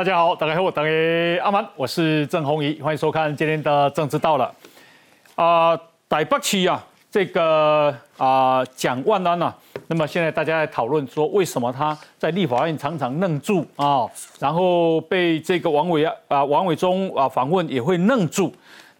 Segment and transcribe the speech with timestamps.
[0.00, 0.88] 大家好，大家好，我大家
[1.42, 4.50] 阿曼，我是郑宏仪，欢迎收看今天的政治到了。
[5.34, 5.78] 啊，
[6.08, 9.52] 台北区啊，这个啊蒋万安呐，
[9.88, 14.08] 那么现在大家在讨论说，为什么他在立法院常常愣住啊？
[14.38, 18.50] 然后被这个王伟啊王伟忠啊访问也会愣住。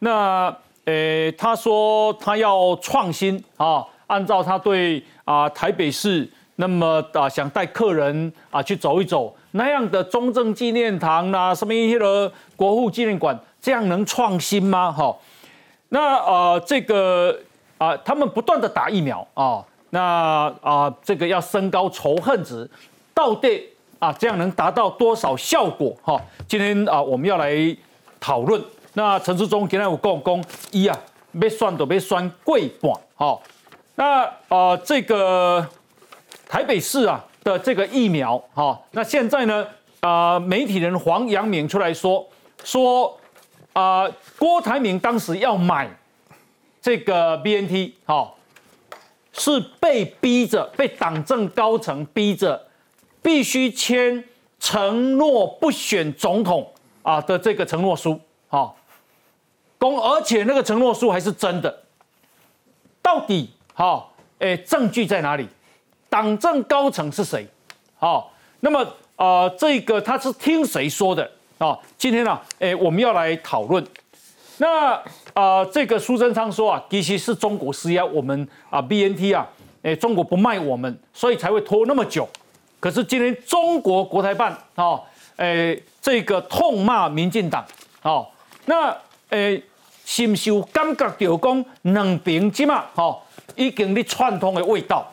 [0.01, 6.31] 那呃，他说他要创新啊，按照他对啊台北市。
[6.57, 14.93] 那么啊，想带客人啊去走一走那样的中正纪念堂啦，什么一些的国父纪念馆，这样能创新吗？
[14.93, 15.17] 哈，
[15.89, 17.37] 那呃，这个
[17.79, 22.69] 啊，他们不断的打疫苗啊，那啊，这个要升高仇恨值，
[23.13, 23.69] 到底
[23.99, 25.95] 啊，这样能达到多少效果？
[26.03, 27.55] 哈，今天啊，我们要来
[28.21, 28.63] 讨论。
[28.95, 30.99] 那陈志忠今天有讲讲一啊，
[31.33, 33.39] 要算都要算贵半，哈，
[33.95, 35.67] 那啊，这个。
[36.49, 39.67] 台北市啊的这个疫苗，哈，那现在呢，
[40.01, 42.27] 啊，媒体人黄阳明出来说
[42.65, 43.19] 说，
[43.73, 44.07] 啊，
[44.39, 45.91] 郭台铭当时要买
[46.83, 48.33] 这个 BNT，哈，
[49.33, 52.69] 是被逼着，被党政高层逼着，
[53.23, 54.23] 必须签
[54.59, 56.71] 承诺不选总统
[57.03, 58.75] 啊的这个承诺书，哈，
[59.79, 61.83] 公，而且那个承诺书还是真的，
[63.01, 64.07] 到底，哈，
[64.41, 65.49] 哎，证据在哪里？
[66.11, 67.47] 党政高层是谁？
[67.97, 68.85] 好，那么
[69.17, 71.79] 呃，这个他是听谁说的啊？
[71.97, 73.83] 今天呢，哎，我们要来讨论。
[74.59, 74.93] 那
[75.33, 79.47] 啊，这个苏贞昌说啊，其实是中国施压我们啊，B N T 啊，
[79.83, 82.29] 哎，中国不卖我们，所以才会拖那么久。
[82.81, 85.01] 可是今天中国国台办啊，
[85.37, 87.65] 哎，这个痛骂民进党
[88.03, 88.27] 啊，
[88.65, 88.95] 那
[89.29, 89.63] 哎，
[90.05, 95.07] 是不是有感觉到讲两边即嘛，好，已经咧串通的味道？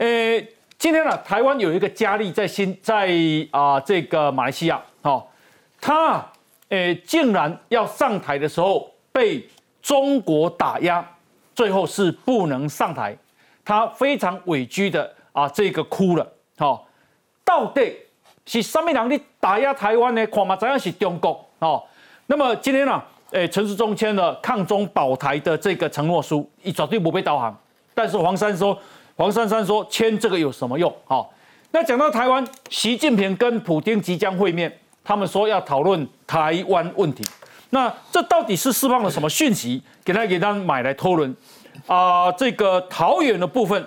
[0.00, 0.06] 呃，
[0.78, 3.10] 今天呢，台湾有一个佳丽在新在
[3.50, 5.22] 啊这个马来西亚，哦，
[5.78, 6.26] 他
[6.70, 9.46] 呃竟然要上台的时候被
[9.82, 11.06] 中国打压，
[11.54, 13.14] 最后是不能上台，
[13.62, 16.80] 他非常委屈的啊这个哭了，哦，
[17.44, 17.94] 到底
[18.46, 20.26] 是什么人你打压台湾呢？
[20.28, 21.84] 看嘛，怎样是中国哦？
[22.24, 27.54] 那么今天呢，诶陈世忠签了抗中保台的这个承诺书，一绝对不被导航，
[27.94, 28.78] 但是黄山说。
[29.20, 30.90] 黄珊珊说：“签这个有什么用？
[31.04, 31.30] 好，
[31.72, 37.22] 那讲到台湾，习近平跟普京即将会面，他们说要讨论台湾问题。
[37.68, 39.82] 那这到底是释放了什么讯息？
[40.02, 41.36] 给他给他买来讨论
[41.86, 42.32] 啊？
[42.32, 43.86] 这个桃园的部分，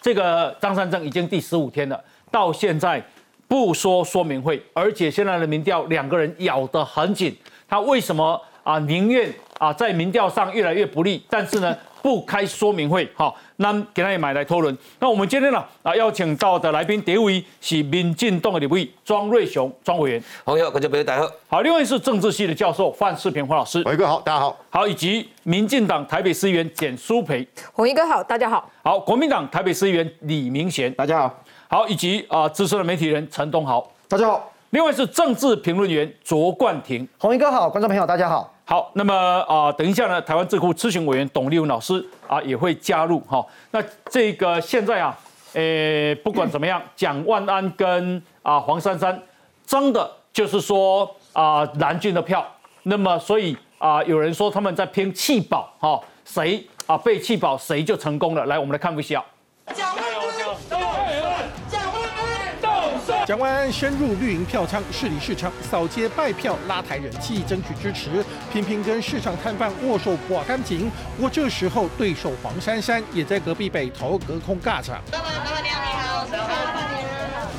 [0.00, 3.04] 这个张三正已经第十五天了，到现在
[3.46, 7.36] 不说说明会，而且现在的民调两个人咬得很紧。
[7.68, 8.78] 他为什么啊？
[8.80, 14.76] 宁愿啊在民调上越来越不利，但是呢？” 不开说明会，好，那给他也买来讨论。
[15.00, 21.30] 那我们今天呢啊邀请到的来宾，第一位是民进党的立委庄瑞雄庄委员，朋友，各位朋友大家好。
[21.48, 24.54] 好，另外是政治系的教授范世平范老师，伟哥好，大家好。
[24.68, 28.70] 好，以及民进党台北市议员简淑培，红衣哥好，大家好。
[28.82, 31.34] 好，国民党台北市议员李明贤，大家好。
[31.68, 34.52] 好，以及啊资深的媒体人陈东豪，大家好。
[34.68, 38.53] 另外是政治评论员卓冠廷，红衣哥好，观众朋友大家好。
[38.66, 43.44] 好，那么啊，等一下呢，台湾智库咨询委员董立文老师啊也会加入哈。
[43.70, 45.14] 那这个现在啊，
[45.52, 49.22] 诶，不管怎么样，蒋万安跟啊黄珊珊
[49.66, 52.42] 争的就是说啊蓝军的票。
[52.84, 58.46] 那么所以啊，有人说他们在拼气保哈，谁啊被气保谁就成功了。
[58.46, 59.22] 来，我们来看一下。
[63.26, 70.90] 蒋万安深入绿营票仓，市里市场扫街拜票，拉抬人气，争取支持，频频跟市场摊贩握手刮干净。
[71.16, 75.00] 不过这时候，对手黄珊珊也在隔壁北头隔空尬场。
[75.12, 76.26] 老板，老板娘你好，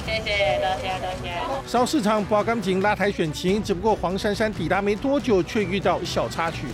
[0.05, 1.33] 谢谢，多谢多谢。
[1.67, 6.67] 扫市场刮干净，拉抬选情，只不过黄珊珊抵达没多久，却遇到小插曲。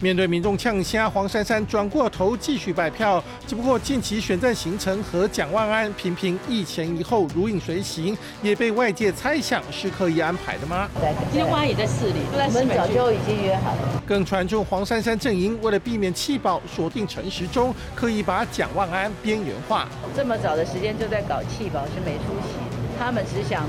[0.00, 3.22] 面对民众呛虾，黄珊珊转过头继续摆票。
[3.46, 10.88] 只不过近期选战行程和蒋万安频频一前一后如影随形，也被外界猜想是刻意安排的吗？
[11.32, 14.02] 今天万安也在市里，我们早就已经约好了。
[14.06, 19.88] 更传出黄珊珊阵营为了避免气爆，锁定陈时中，刻意把蒋万安边缘化。
[20.16, 22.54] 这么早的时间就在搞气爆是没出息，
[22.98, 23.64] 他们只想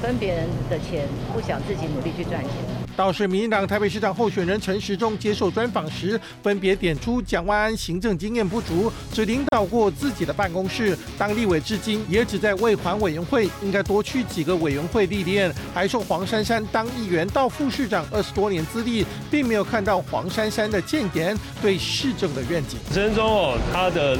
[0.00, 2.75] 分别人的钱，不想自己努力去赚钱。
[2.96, 15.54] 倒是民进党台北市长候选人陈时中接受专访时，分别点出蒋万安行政经验不足，只领导过自己的办公室，当立委至今也只在卫环委员会，应该多去几个委员会历练。
[15.74, 22.78] 还说黄珊珊当议员到副市长二十多年资历，并没有看到黄珊珊的建言对市政的愿景。
[22.94, 24.16] 陈中哦，他的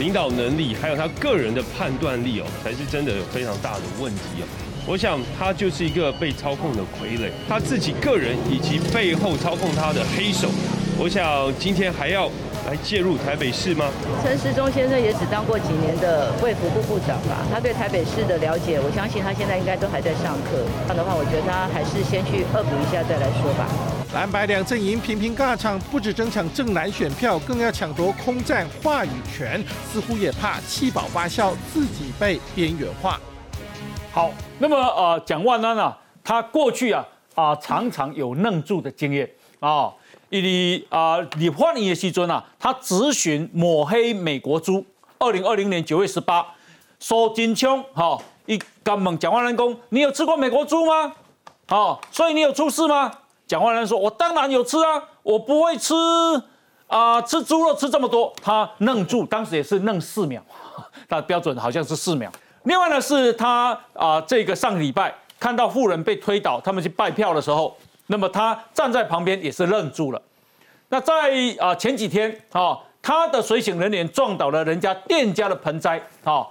[0.00, 4.65] 领导能力，还有他个人的判断力哦，才是真的有非常大的问题哦。
[4.88, 10.48] 我想他就是一个被操控的傀儡，他自己个人以及背后操控他的黑手。
[10.96, 12.30] 我想今天还要
[12.64, 13.90] 来介入台北市吗？
[14.22, 20.62] 陈时中先生也只当过几年的卫福部部长吧，他对台北市的了解，我相信他现在应该都还在上课。
[20.86, 23.66] 这样的话，我觉得他还是先去恶补一下再来说吧。
[24.14, 29.60] 蓝白两阵营频频尬场，不止争抢正蓝选票，更要抢夺空战话语权，
[29.92, 33.20] 似乎也怕气保发酵，自己被边缘化。
[34.16, 39.30] 好，那么呃，蒋万安啊，他过去啊啊常常有愣住的经验
[39.60, 39.92] 啊，
[40.30, 44.82] 以啊李焕英的时尊啊，他咨询抹黑美国猪，
[45.18, 46.46] 二零二零年九月十八，
[46.98, 51.12] 苏金枪哈，一刚问蒋万安公，你有吃过美国猪吗？
[51.68, 53.12] 好，所以你有出事吗？
[53.46, 55.92] 蒋万安说，我当然有吃啊，我不会吃
[56.86, 60.42] 啊，吃猪肉吃这么多，他愣住，当时也是愣四秒，
[61.06, 62.32] 他标准好像是四秒。
[62.66, 67.76] 另外呢，是他啊，这个上个礼拜看到富人被推倒，他们去拜票的时候，
[68.08, 70.20] 那么他站在旁边也是愣住了。
[70.88, 71.14] 那在
[71.60, 76.44] 啊前几天啊，他的随行人员撞倒了人家店家的盆栽啊，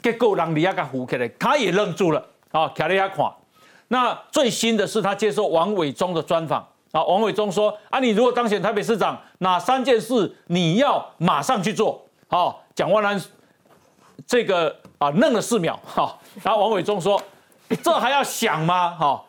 [0.00, 3.34] 结果让李亚给扶起来，他也愣住了啊，卡利亚垮。
[3.88, 12.00] 那最新的是他接受王伟忠的专访啊，王伟忠说啊，你如果当选台北市长，哪三件事你要马上去做？
[12.28, 13.20] 好，蒋万安
[14.24, 14.76] 这个。
[15.00, 17.18] 啊，愣了四秒，哈，然后王伟忠说
[17.82, 18.90] ：“这还要想吗？
[18.90, 19.24] 哈，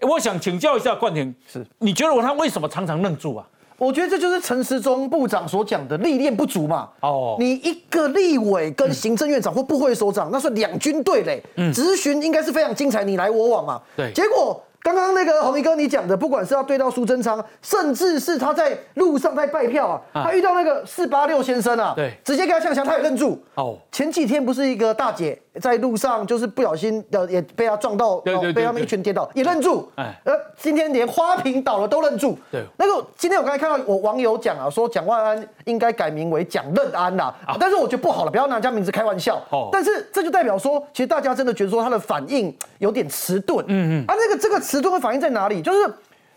[0.00, 3.46] 我想请教一下冠廷，是你觉得我他为什么常常愣住啊？
[3.76, 6.88] 我觉得这就是陈时中部长所讲的历练不足嘛。
[7.00, 13.78] 哦，你一个立委跟行政院长或部会首长，那是两军对垒，咨询应该是非常精彩，你来我往嘛。
[13.94, 14.58] 对，结果。
[14.82, 23.42] 刚刚那个红衣哥你讲的，不管是要对到苏贞昌，甚至是他在路上在拜票啊，他遇到那个四八六先生啊，对，直接给他呛枪，他也愣住。
[23.56, 29.90] 哦，前几天不是一个大姐在路上就是不小心的也被他撞到，被他们一群跌倒，也愣住。
[29.96, 32.38] 哎，呃，今天连花瓶倒了都愣住。
[32.52, 39.42] 对，那个今天我刚才看到我网友讲啊，说蒋万安应该改名为蒋任安呐，但是我觉得不好了，不要拿人家名字开玩笑。
[39.50, 43.64] 哦，但是这就代表说，其实大家真的觉得说他的反应有点迟钝。
[43.66, 44.60] 嗯嗯，啊，那个这个。
[44.60, 45.60] 迟钝的反应在哪里？
[45.60, 45.92] 就是，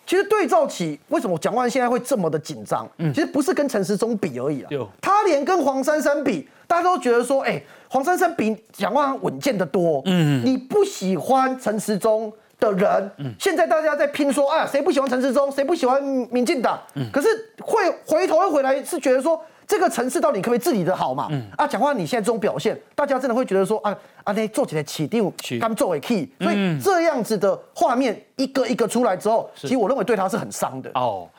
[0.08, 2.90] 其实对照起为什么蒋万现在会这么的紧张？
[2.98, 4.70] 嗯，其实不是跟陈时中比而已啊。
[5.00, 10.02] 他连跟黄珊珊比，大家都觉得说，哎，黄珊珊比蒋万稳健的多。
[10.06, 15.52] 嗯，你不喜欢陈时中的人，嗯现在大家在拼说，啊，谁不喜欢陈时中？
[15.52, 16.80] 谁不喜欢民进党？
[16.96, 17.28] 嗯，可是
[17.62, 19.40] 会回头会回来是觉得说。
[19.66, 21.30] 这个城市到底可不可以治理的好嘛？
[21.32, 23.96] 嗯啊，讲话你现在这种表现，大家真的会觉得说啊
[24.26, 31.30] 啊，那做起来起定刚作为 key，所以这样子的画面一个一个出来之后，其实我认为对他是很伤的哦。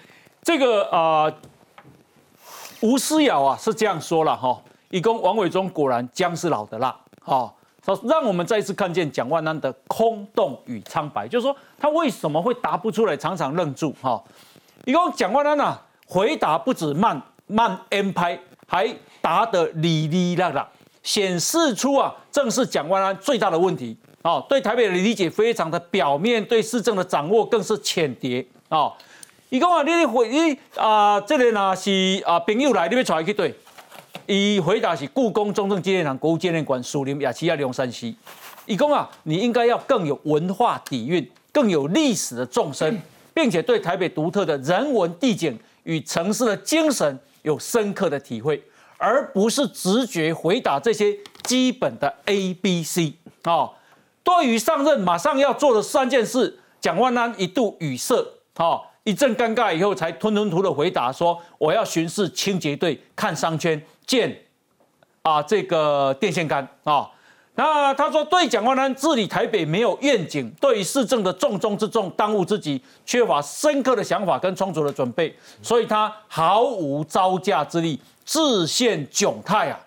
[0.42, 1.30] 这个啊，
[2.80, 4.58] 吴思瑶啊是这样说了哈，
[4.94, 7.52] 一共王伟忠果然姜是老的辣哈，
[7.84, 14.22] 说让我们再一次看见蒋万安的空洞与苍白，就是说他为什么会答不出来，常常愣住哈。
[14.84, 15.76] 一共蒋万安呐，
[16.06, 17.20] 回答不止慢。
[17.46, 18.38] 慢 M 拍
[18.68, 18.88] 还
[19.20, 20.66] 答得哩哩啦啦，
[21.02, 24.46] 显示出啊，正是蒋万安最大的问题哦。
[24.48, 28.92] 对台北的理解非常的表面，对市政的掌握更是浅碟哦。
[29.50, 33.54] 伊讲啊，你你回你啊，这个呢是啊朋友来，你要带去对？
[34.26, 38.16] 伊回答是故宫中正纪念堂国务纪念馆属林雅琪亚龙山西。
[38.66, 43.00] 伊讲啊，你应该要更有文化底蕴，更有历史的纵深，
[43.34, 47.18] 并且对台北独特的人文地景与城市的精神。
[47.42, 48.58] 有深刻的体会，
[48.96, 53.12] 而不是直觉回答这些基本的 A、B、C
[53.42, 53.68] 啊。
[54.22, 58.16] 对于上任马上要做的三件事，蒋万安一度语塞，
[58.54, 64.34] 啊，一阵尴尬以后，才吞吞吐吐的回答说：“我要巡视清洁队，看商圈，建
[65.22, 67.08] 啊这个电线杆啊。”
[67.56, 75.32] 那他说，对蒋万安治理台北没有愿景，对于市政的重中之重、当务之急，缺乏深刻的想法跟充足的准备，
[75.62, 79.78] 所以他毫无招架之力，自陷窘态啊。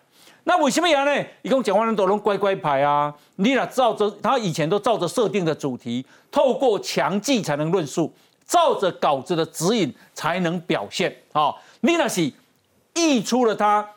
[0.45, 1.25] 那为什么样呢？
[1.41, 8.09] 一共蒋万安都能乖乖牌啊，你俩照着他以前都照着设定的主题，透过强记才能论述，
[8.47, 11.53] 照着稿子的指引才能表现啊。
[11.81, 12.31] 你那是
[12.93, 13.87] 溢出了他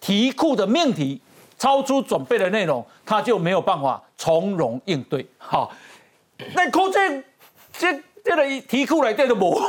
[0.00, 1.20] 题库的命题。
[1.58, 5.24] 超出准备的内容，他就没有办法从容应对。
[5.38, 5.70] 好，
[6.56, 7.22] 那可这
[7.78, 9.62] 这这个题库来对的不？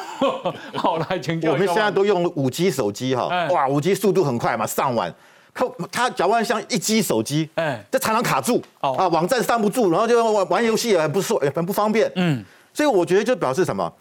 [0.75, 1.51] 好，来请教。
[1.51, 5.13] 我们现在都用五 G 手机哈，哇，五 G 速度很快嘛，上网，
[5.53, 12.11] 他他假如像一 G 手机，哎，这常常卡住，啊，网站上不住，然后就玩玩游戏也很不也很不方便。
[12.15, 12.43] 嗯，
[12.73, 13.93] 所以我觉得就表示什么？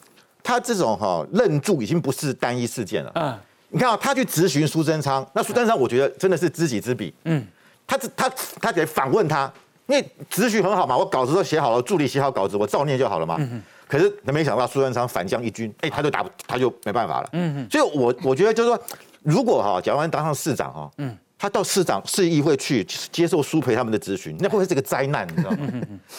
[0.42, 3.12] 他这种哈愣住已经不是单一事件了。
[3.14, 3.38] 嗯。
[3.74, 7.42] 你看啊，他去咨询苏贞昌，那苏贞昌我觉得真的是知己知彼，嗯，
[7.86, 8.30] 他他
[8.60, 9.50] 他得反问他，
[9.86, 13.36] 因为咨询很好嘛，我稿子都写好了，助理写好稿子，我照念就好了嘛。
[13.38, 17.28] 嗯可是他没想到苏贞昌反将一军，哎，他就打他就没办法了。
[17.32, 18.78] 嗯嗯，所以我我觉得就是说，
[19.22, 25.26] 如果哈蒋万安当上市长哈，嗯，他到市长市议会去接受苏培他们的咨询，那会不会是个灾难？
[25.28, 25.58] 你知道吗？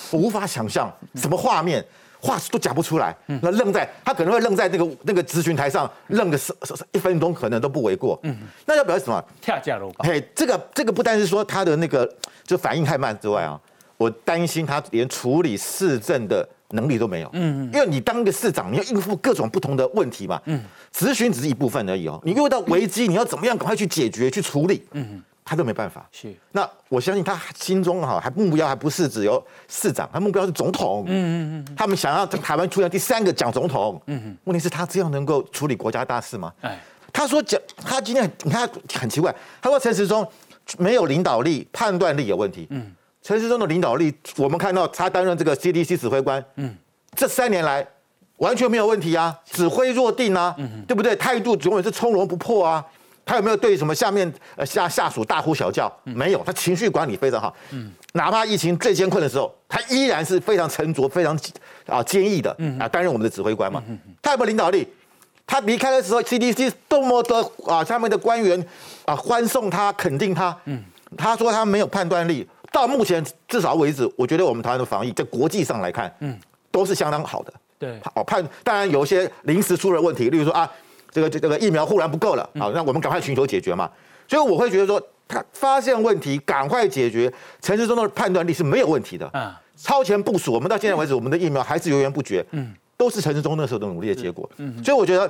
[0.09, 1.85] 我无法想象什么画面。
[2.23, 6.53] 话都讲不出来，那愣在他可能会愣在那个那个咨询台上愣个十
[6.93, 8.17] 一分钟，可能都不为过。
[8.23, 8.33] 嗯，
[8.65, 9.21] 那要表示什么？
[9.41, 12.09] 跳价了嘿，这个这个不单是说他的那个
[12.45, 13.59] 就反应太慢之外啊，
[13.97, 17.29] 我担心他连处理市政的能力都没有。
[17.33, 20.41] 嗯嗯，因为你当一个市长，你要应付各种不同的问题嘛。
[20.45, 20.63] 嗯，
[20.95, 24.85] 咨询只是一部分而已哦，你遇到危机，你要怎么样赶快去解决去处理？
[24.93, 25.21] 嗯。
[25.45, 26.33] 他都没办法，是。
[26.51, 31.03] 那我相信他心中哈还目标还不是只有市长，他目标是总统。
[31.07, 31.75] 嗯嗯嗯。
[31.75, 34.01] 他们想要在台湾出现第三个蒋总统。
[34.07, 34.37] 嗯嗯。
[34.45, 36.51] 问题是，他这样能够处理国家大事吗？
[36.61, 36.79] 哎。
[37.11, 40.27] 他说讲，他今天你看很奇怪，他说陈时中
[40.77, 42.65] 没有领导力，判断力有问题。
[42.69, 42.91] 嗯。
[43.21, 46.75] 陈时中的领导力，我们看到他担任这个 CDC 指挥官，嗯，
[47.15, 47.87] 这三年来
[48.37, 51.15] 完全没有问题啊，指挥若定啊，嗯对不对？
[51.15, 52.85] 态度永远是从容不迫啊。
[53.25, 55.91] 他有没有对什么下面呃下下属大呼小叫？
[56.03, 57.55] 没有，他情绪管理非常好。
[57.71, 61.37] 嗯，哪怕疫情最艰困的时候，他依然是非常沉着、非常
[61.85, 63.81] 啊坚毅的啊担任我们的指挥官嘛。
[63.87, 64.87] 嗯他有没有领导力？
[65.47, 68.65] 他离开的时候，CDC 多么的啊下面的官员
[69.05, 70.57] 啊欢送他、肯定他。
[70.65, 70.83] 嗯，
[71.17, 72.47] 他说他没有判断力。
[72.71, 76.37] 到目前至少为止，我觉得我们台湾的防疫在国际上来看，嗯，
[76.71, 77.53] 都是相当好的。
[77.77, 80.69] 对，哦判当然有一些临时出了问题，例如说啊。
[81.13, 83.89] 这个这个疫苗忽然不够了，好，那我们赶快寻求解决嘛。
[84.27, 87.31] 所以我会觉得说，他发现问题，赶快解决。
[87.61, 90.51] 陈时中的判断力是没有问题的，嗯，超前部署。
[90.53, 94.49] 我们到现在为止，我们的疫苗还是源源不绝，嗯，都是陈时中那时候的努力的结果。
[94.57, 95.29] 嗯，所以我觉得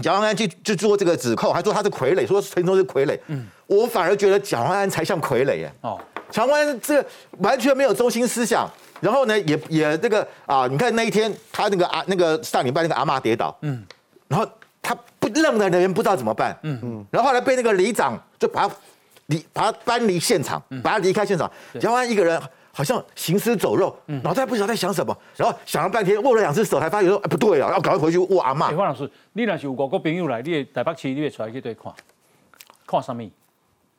[0.00, 5.72] 蒋万安去去做这个指控，还说他是傀儡，说陈时中是傀儡，嗯，我反而觉得蒋万安才像傀儡耶。
[5.80, 5.98] 哦，
[6.30, 7.04] 蒋万安这
[7.38, 13.82] 完全没有中心思想，然后呢，也也这个啊，你看那一天他那个啊那个上礼拜那个阿妈跌倒，嗯，
[14.28, 14.46] 然后。
[14.82, 16.78] 他不愣的人不知道怎么办，嗯。
[16.82, 18.74] 嗯，然后后来被那个里长就把他
[19.26, 21.50] 离把他搬离现场，把他离开现场。
[21.80, 22.40] 蒋万安一个人
[22.72, 28.70] 好像行尸走肉，脑袋不知道在想什么，然后想了半天，握了两只手，才发现说，哎不对啊，要赶快回去握阿妈。
[28.70, 31.92] 方老师，你若是有外国朋友来，你台北市你会出来去对看，
[32.86, 33.22] 看什么？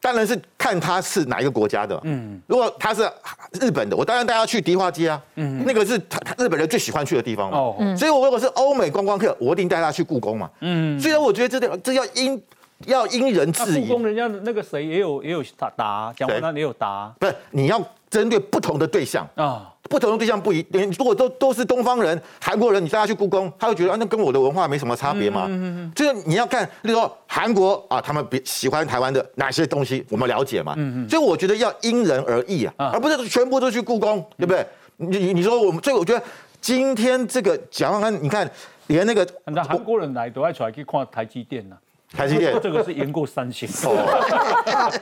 [0.03, 1.97] 当然是看他是哪一个国家的。
[2.03, 3.09] 嗯，如果他是
[3.53, 5.21] 日本的，我当然带他去迪化街啊。
[5.35, 7.57] 嗯，那个是他他日本人最喜欢去的地方嘛。
[7.57, 10.49] 哦，所以我如果是欧美观光客，我一定带他去故宫嘛。
[10.59, 12.43] 嗯，虽然我觉得这这要因
[12.85, 13.87] 要因人制宜。
[13.87, 17.09] 故宫人家那个谁也有也有答答，讲完他也有答。
[17.17, 17.81] 不是你要
[18.13, 19.69] 针对不同的对象啊。
[19.89, 20.65] 不同的对象不一，
[20.97, 25.45] 如果都都是东方人、韩国人，你带他去故宫，他会觉得啊，那跟我的文化没什么差别嘛。
[25.93, 30.73] 就是你要看，例如说韩国啊，他们比喜欢台湾的哪些东西，我们了解嘛。
[31.09, 34.65] 所以我觉得要因人而异啊，而不是全部都去故宫，对不对？
[34.95, 36.23] 你你说我们，所以我觉得
[36.61, 38.49] 今天这个蒋万安，你看
[38.87, 41.75] 连那个那韩国人来都爱出来去看台积电呢。
[42.15, 43.97] 台积电这个是赢过三星哦，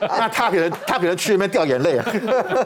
[0.00, 2.06] 那他可能他可能去那边掉眼泪啊，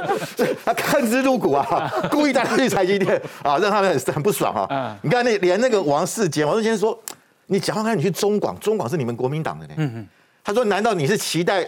[0.64, 4.96] 他恨之入骨啊， 故意带他去台积电啊，让他们很很不爽啊。
[5.02, 6.98] 你看那连那个王世坚，王世坚说，
[7.46, 9.74] 你讲看你去中广，中广是你们国民党的呢。
[10.44, 11.66] 他说，难道你是期待？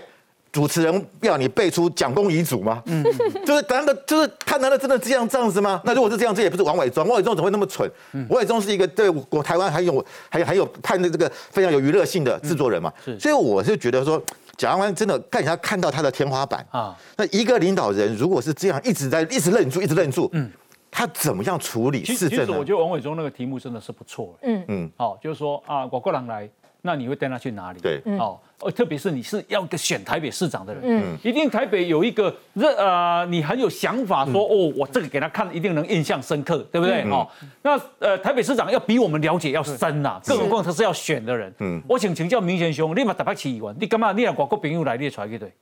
[0.50, 2.82] 主持人要你背出蒋公遗嘱吗？
[2.86, 3.04] 嗯，
[3.44, 5.80] 就是难道就是他难道真的这样这样子吗？
[5.84, 7.88] 那如果是这样，这也不是王伟忠，王伟忠怎么会那么蠢？
[8.30, 12.92] 王伟忠是一个对我台湾还有还还有判的这个非常有娱乐性的制作人嘛。
[13.20, 14.20] 所以我是觉得说，
[14.56, 16.96] 蒋万安真的看起来看到他的天花板啊。
[17.16, 20.50] 那一个领导人如果是这样一直在一直愣住，一直愣住，嗯，
[20.90, 22.30] 他怎么样处理市政？
[22.30, 26.48] 其实我觉得王伟忠那个题目真的是不错，嗯嗯，好，就是说啊，我过人来。
[26.82, 27.80] 那你会带他去哪里？
[27.80, 28.38] 对，哦，
[28.74, 37.02] 特别是你是要个选台北市长的人，嗯，一定台北有一个热呃，你很有想法，说哦，我这个给他看，一定能印象深刻，对不对？
[37.10, 37.26] 哦，
[37.62, 41.52] 那呃，台北市长要比我们了解要深呐，更何况他是要选的人。
[41.58, 44.12] 嗯，我请请教明贤兄，你嘛台北市议员，你干嘛？
[44.12, 45.52] 你让外国朋友来，你出来去对？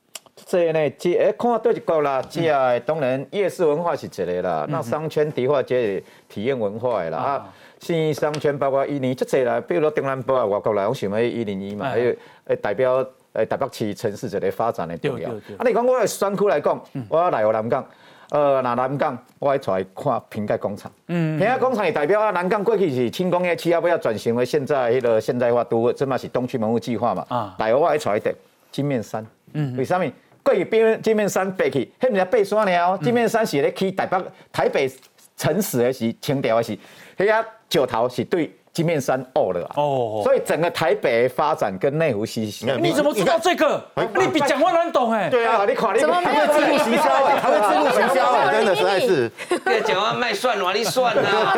[0.45, 7.53] 这呢，这看对一个啦，这啊，当然夜市文化是一个啦，那商圈的话，这体验文化的啦啊。
[7.79, 12.11] 新商圈包括伊年，这些啦，比如说中南部啊、外国来，我想要一零一嘛，还有
[12.45, 15.29] 诶代表诶台北市城市一个发展的重要。
[15.29, 17.85] 啊，你讲我选区来讲，我要来湖南港，
[18.31, 20.91] 呃，那南港我爱出来看瓶盖工厂。
[21.07, 27.23] 嗯，瓶盖工厂也代表啊，南港过去是轻工业区，要，不要转型为现在迄个现代化都，这嘛是东区门户计划嘛。
[27.29, 28.33] 啊，来我爱出来的
[28.71, 29.23] 金面山。
[29.53, 30.11] 嗯，为什么？
[30.47, 34.89] 过去边金面山爬去，迄毋是爬山了，金面山是咧去台北台北
[35.35, 36.77] 城市的是清朝的是，
[37.17, 37.43] 遐。
[37.69, 39.73] 石头是对金面山哦了啊。
[39.77, 42.83] 哦所以整个台北发展跟内湖息息相关。
[42.83, 43.83] 你怎么知道这个？
[43.95, 45.29] 你比蒋万安懂哎。
[45.29, 49.31] 对啊，你看你怎么没有自入行销哎，还会自入行销哎，真的实在是。
[49.65, 51.53] 这讲话卖蒜哪里蒜啊？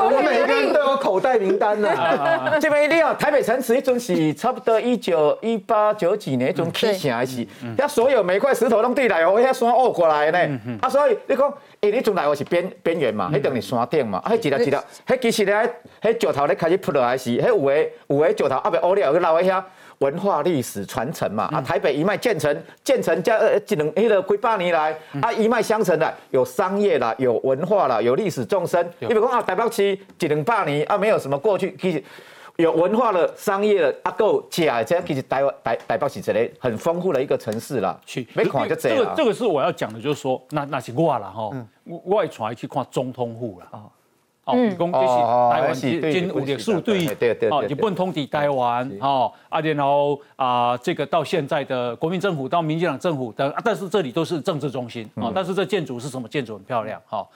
[0.00, 1.90] 我们每个人都有口袋名单呢。
[2.62, 7.44] 这边一定要台北城池一阵是差不多一九一八九几年一种起成的是，
[7.76, 10.60] 遐所有每块石头拢对来哦，遐山凹过来的呢。
[10.80, 15.68] 啊，所以你讲，诶，你从来我是边边缘嘛，迄等于山顶嘛，啊，迄一粒一粒，迄其实咧，
[16.00, 19.64] 迄石头咧开始铺落来时，迄有诶有诶石头啊，未乌了，去留喺遐。
[19.98, 28.88] 文化历史传承嘛，啊，台北一脉建成，建成加呃，一两迄个几百年来，啊，一脉相承的，有商业啦，有文化啦，有历史纵深。
[29.00, 32.02] 你比如讲啊，台北市一两百年啊，没有什么过去，其实
[32.56, 37.98] 有文化的、商业的，啊，够假，这其实台湾台台北是一个很丰富的一个城市啦。
[38.04, 38.98] 去，没看就这样。
[38.98, 41.50] 这个这个是我要讲的，就是说，那那是我啦哈，
[41.84, 43.82] 我我会传去看总统府啦。
[44.44, 47.06] 哦，你讲这是台湾今有历史对。
[47.14, 56.56] 对对哦，日本统治台湾哦啊，然后啊，这个到现在的国民政府到民进党政府的，但是这里都是政治中心啊，但是这建筑是什么建筑？
[56.56, 57.26] 很漂亮哈。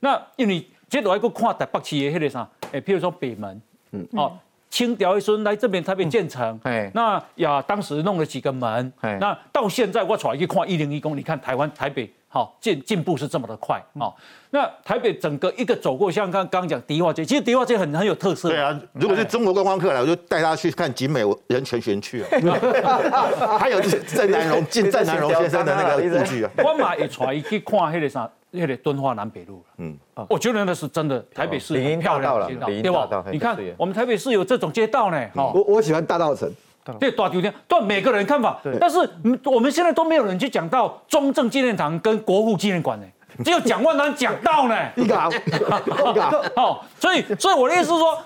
[0.00, 3.60] 那因为接着还个看台北市的迄个啥，诶，譬如说北门，
[3.90, 4.32] 嗯，哦。
[4.72, 6.58] 清朝一孙来这边台北建成，
[6.94, 14.12] 那呀当时弄了几个门，那到现在我出来去看一零一公，你看台湾台北好进进步是这么的快哦。
[14.50, 18.48] 那台北整个一个走过，像刚刚讲迪化街，其实迪化街很很有特色。
[18.48, 22.28] 对啊，如果是中国观光客来，我就带他去看景美人权园区啊。
[23.60, 26.50] 还有郑南荣进郑南荣先生的那个故居啊。
[26.64, 28.28] 我嘛也出来去看那个啥。
[28.54, 29.96] 那个敦化南北路嗯，
[30.28, 33.24] 我觉得那是真的，台北市很漂亮的街道，对吧？
[33.32, 36.52] 你看我们台北市有这种街道呢，我我喜欢大道城，
[36.98, 38.98] 对，大酒店，对每个人看法，但是
[39.44, 43.06] 我们现在都没有人去讲到中正纪念堂跟国父纪念馆呢，
[43.44, 45.14] 只有蒋万安讲到呢，一个，
[45.46, 48.18] 一个，好，所以，所以我的意思是说，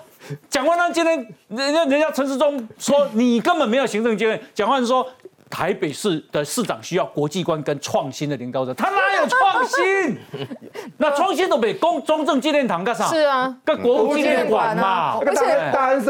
[0.49, 1.15] 蒋万安今天
[1.49, 5.07] 人家人家陈世忠说你根本没有行政经验，蒋万安说。
[5.49, 10.17] 台北市的市长需要国际观跟创新的领导者，他哪有创新？
[10.97, 13.07] 那创新都被公中正纪念堂干啥？
[13.07, 15.17] 是啊，跟国父纪念馆嘛。
[15.25, 15.43] 而且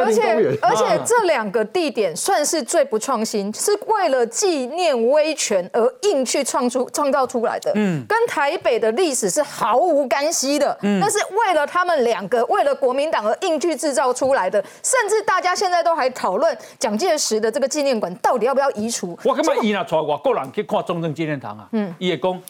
[0.01, 7.71] 而且而且这两个地点算是最不创新，是为了纪念威权而硬去创出创造出来的。
[7.75, 10.77] 嗯，跟台北的历史是毫无干系的。
[10.81, 14.63] 嗯，那是为了他们两个，为了国民党而硬去制造出来的。
[14.83, 19.17] 甚至大家现在都还讨论蒋介石的这个纪念馆到底要不要移除。
[19.27, 22.41] 我感觉伊若带外国人去看中正纪念堂啊，伊会讲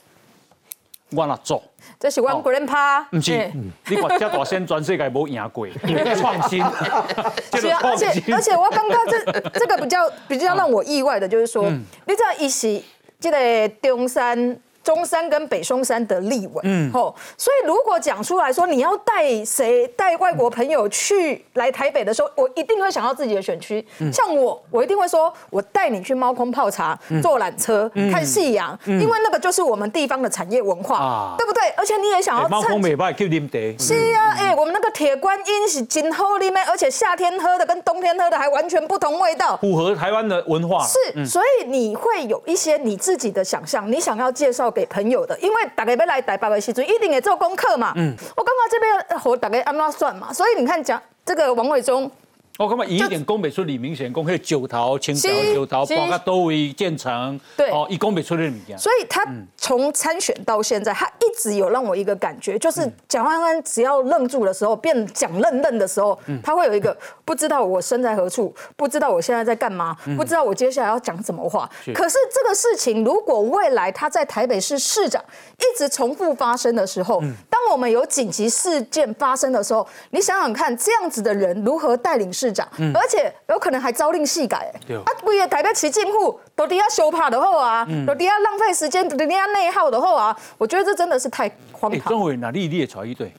[1.10, 1.64] 我若做，
[2.00, 3.52] 这是我个人趴，不是，
[3.90, 5.68] 你看这大先全世界无赢过，
[6.18, 6.60] 创新，
[7.60, 12.80] 是啊，而且而且我刚刚这这个比较比较让我意外的就是说，你知道伊是
[13.20, 14.60] 这个中山。
[14.88, 23.86] 中山跟北松山的立委，嗯，吼，所以如果讲出来说你要带谁带外国朋友去来台北的时候，我一定会想到自己的选区。
[24.14, 31.68] 像我，我一定会说，我带你去猫空泡茶、坐缆车、看夕阳，因为那个就是我们地方的产业文化，对不对？
[31.76, 40.88] 而且你也想要猫空美拜去啉茶，是啊，哎，我们那个铁观音是真好啉的，而且夏天喝的跟冬天喝的还完全不同味道，符合台湾的文化。
[40.88, 44.72] 是，所以你会有一些你自己的想象，你想要介绍。
[44.78, 47.94] 给朋友的，因为大家要来台北的时候，一定也做功课嘛。
[47.96, 52.10] 嗯，我刚刚这边和大家按那算嘛，所以你看讲这个王伟忠。
[52.58, 58.76] 我感觉以一点讲不出李明贤讲，迄九桃、青条、九桃，包括都为建成，对，哦，伊讲不出的物件。
[58.78, 59.24] 所以他
[59.56, 71.70] 从参选到现在，他一直有让我一个感觉，就是蒋万安只要愣住的时候，变蒋愣愣的时候，他会有一个不知道我身在何处，不知道我现在在干嘛，不知道我接下来要讲什么话。
[71.94, 75.24] 可是这个事情，如果未来他在台北市市长
[75.60, 82.47] 一直重复发生的时候，当我们有紧急事件发生的时候，你想想看，这样子的人如何带领市？
[82.48, 84.72] 市长，而且有可能还朝令夕改。
[85.06, 90.38] 啊，规个台北市政府都底下修怕的好啊，都底下浪费时间，都底下内耗的好啊。
[90.58, 92.10] 我觉得这真的是太荒唐。
[92.10, 93.32] 中委哪里你也传一对？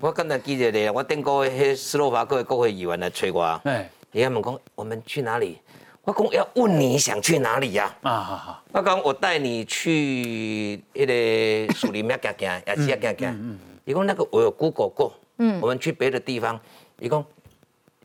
[0.00, 5.60] 我刚才记得咧，我顶个迄斯洛伐克国会议员来催我，哎，伊们讲我们去哪里？
[6.02, 7.94] 我讲要问你想去哪里呀？
[8.02, 8.64] 啊，好好。
[8.72, 13.58] 我讲我带你去迄个树林遐行行，也是遐行行。
[13.84, 16.58] 伊讲那个我有 Google 过，嗯，我们去别的地方，
[16.98, 17.24] 伊讲。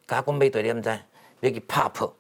[0.08, 0.90] 甲讲买对你毋知，
[1.42, 2.14] 要去拍破。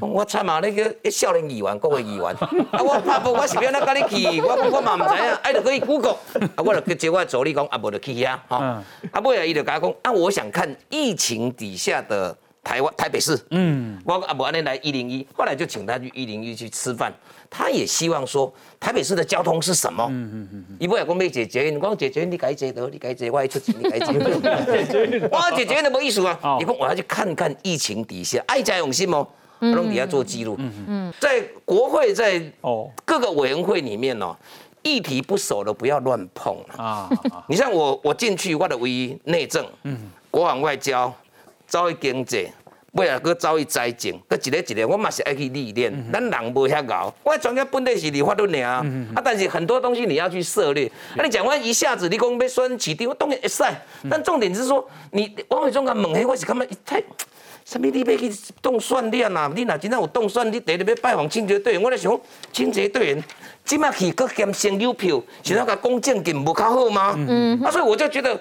[0.00, 0.60] 我惨啊！
[0.60, 2.26] 你叫一少年议员，国会议员。
[2.26, 4.40] 啊，我拍破，我是要哪甲你去？
[4.42, 6.16] 我我嘛毋知影，哎，就可以 Google。
[6.56, 8.38] 啊，我就去接我助理讲，啊，无就去遐。
[8.48, 8.56] 吼。
[8.58, 8.84] 啊，
[9.24, 12.36] 尾啊，伊就甲讲，啊，我想看疫情底下的。
[12.68, 17.10] 台湾台北市，嗯，我啊不安尼来一零一，后来就请他去一零一去吃饭，
[17.48, 20.06] 他也希望说台北市的交通是什么？
[20.10, 24.12] 嗯嗯嗯，伊不要讲要解决，你讲解决你该解得，你该解我出钱，你该解，
[25.32, 26.58] 我解决的没意思啊！
[26.60, 29.26] 你讲我要去看看疫情底下，爱家用心哦，
[29.60, 32.90] 弄底下做记录，嗯嗯，在国会在哦。
[33.06, 34.36] 各个委员会里面哦，
[34.82, 37.08] 议题不熟的不要乱碰啊！
[37.48, 39.96] 你像我我进去我的唯一内政，嗯，
[40.30, 41.10] 国防外交。
[41.70, 42.48] 遭遇经济，
[42.98, 45.92] 尾来搁走去财政，搁一个一个，我嘛是爱去历练。
[46.12, 48.84] 咱人无遐高，我专业本地是理法论尔啊。
[49.14, 50.90] 啊，但是很多东西你要去涉猎。
[51.16, 53.62] 啊，你讲完一下子，你讲要选起定，我当然会使。
[54.10, 57.02] 但重点是说，你王伟忠甲问迄，我是感觉太，
[57.64, 59.50] 什么你要去动算练啊？
[59.54, 62.20] 你若真正有动算，你第日要拜访清洁队员，我咧想，
[62.52, 63.24] 清洁队员
[63.64, 67.14] 即马去搁兼先邮票，是那个公正金无较好吗？
[67.16, 67.62] 嗯。
[67.62, 68.34] 啊，所以我就觉得，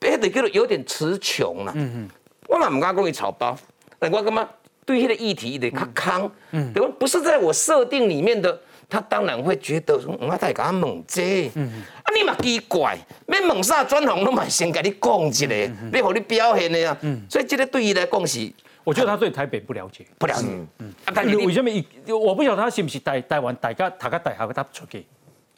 [0.00, 1.72] 迄个叫做有点词穷啦。
[1.74, 2.08] 嗯嗯。
[2.46, 3.56] 我嘛唔敢讲伊草包，
[3.98, 4.48] 但我干嘛
[4.84, 6.92] 对迄个议题得较康，嗯，对不？
[7.00, 15.46] 不是在我设定里面的，他当然会觉得说，我太敢猛这，嗯，啊你嘛奇怪，要猛啥专行，拢嘛先跟你讲一下，
[15.92, 18.52] 要互你表现的呀，嗯，所以这个对于来讲是，
[18.84, 20.46] 我觉得他对台北不了解，不了解，
[20.78, 21.70] 嗯，啊，但是为什么？
[22.14, 25.06] 我不晓得他是不是台台湾大家读个大学他出去，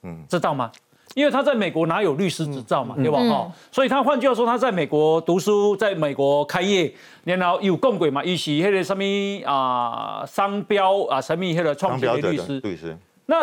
[0.04, 0.70] 嗯，知道吗？
[1.14, 3.18] 因为他在美国哪有律师执照嘛，对吧？
[3.20, 6.92] 哈，所以他换句话说，他在美国读书，在美国开业，
[7.24, 9.02] 然后有共轨嘛，一起那个什么
[9.50, 12.60] 啊商标啊，什么那个创新的律师。
[12.60, 12.96] 律师。
[13.24, 13.36] 那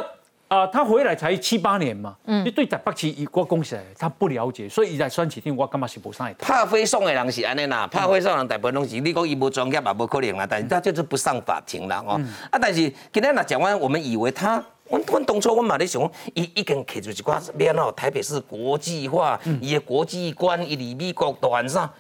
[0.49, 6.34] 啊，他回来才七八年嘛，嗯，对台北市我讲起来，他不了解，所以伊在选起定，我干嘛是不上来？
[6.36, 12.21] 怕飞送的人是安尼啦，怕飞送人大部分拢是，你讲伊无专业嘛，无可能啦，但是他就是不上法庭啦，哦，
[12.52, 14.63] 啊，但是今天那讲完，我们以为他。
[14.93, 15.99] 我我当初我嘛咧想，
[16.36, 21.91] 伊已经摕出一寡变哦，台北市国际化，伊的国际观，伊离美国大啥，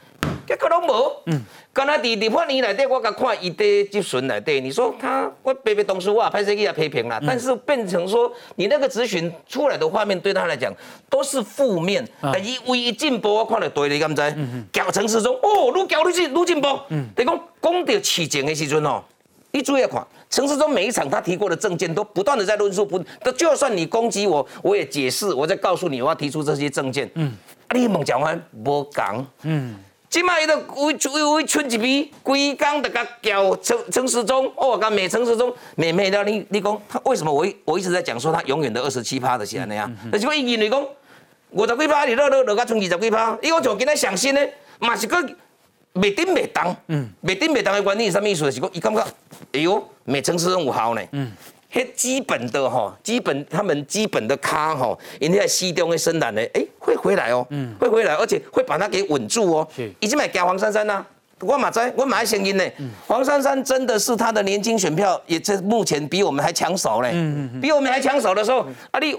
[0.45, 1.11] 结果拢无。
[1.25, 1.41] 嗯，
[1.73, 10.71] 刚才伫立法年内底，我甲看伊的质询内底，你说他，我白白当初我也拍摄去批评啦，但是变成说，你那个咨询出来的画面对他来讲
[11.09, 14.21] 都是负面，但伊唯一进步，我看了对你敢知？
[14.71, 16.67] 教城市中，哦，愈教愈进愈进步。
[16.89, 19.03] 嗯，等于讲讲到市政的时阵哦。
[19.55, 22.99] 你注意看，陈世忠每一场他提过的证件都不断的在论述，不，
[23.37, 27.07] 就算你攻击我，我也解释，我在告诉你我要提出这些证件。
[27.13, 27.31] 嗯，
[27.67, 29.23] 啊你猛讲完无讲。
[29.43, 29.75] 嗯，
[30.09, 39.87] 今麦伊都为为为春一笔，规工的甲叫陈陈世忠，哦，甲美陈世忠，美美的你你讲他为什么我我一直在讲说他永远的二十七趴的是安尼啊？
[40.11, 40.83] 但是我伊认为讲
[41.51, 44.41] 五十几趴，你落落落甲剩二十几趴，伊我就今仔上新呢，
[44.79, 45.23] 嘛是个。
[45.93, 48.45] 袂顶袂当，嗯，袂顶袂当的原因是啥意思？
[48.45, 49.05] 就是讲，伊感觉，
[49.53, 51.31] 哎呦，每城市有好呢，嗯，
[51.71, 61.05] 迄基本的吼，基本他们基本的卡吼，因在西中的深蓝呢，哎，会回来哦，嗯，会回来，而且会把它给稳住哦，是，已经买加黄珊珊呐，
[61.39, 62.63] 我马在，我马声音呢，
[63.07, 69.15] 黄珊珊真的是他的年轻选票，也在目前比我们还抢手嘞，嗯嗯比我们还抢手的时候，啊你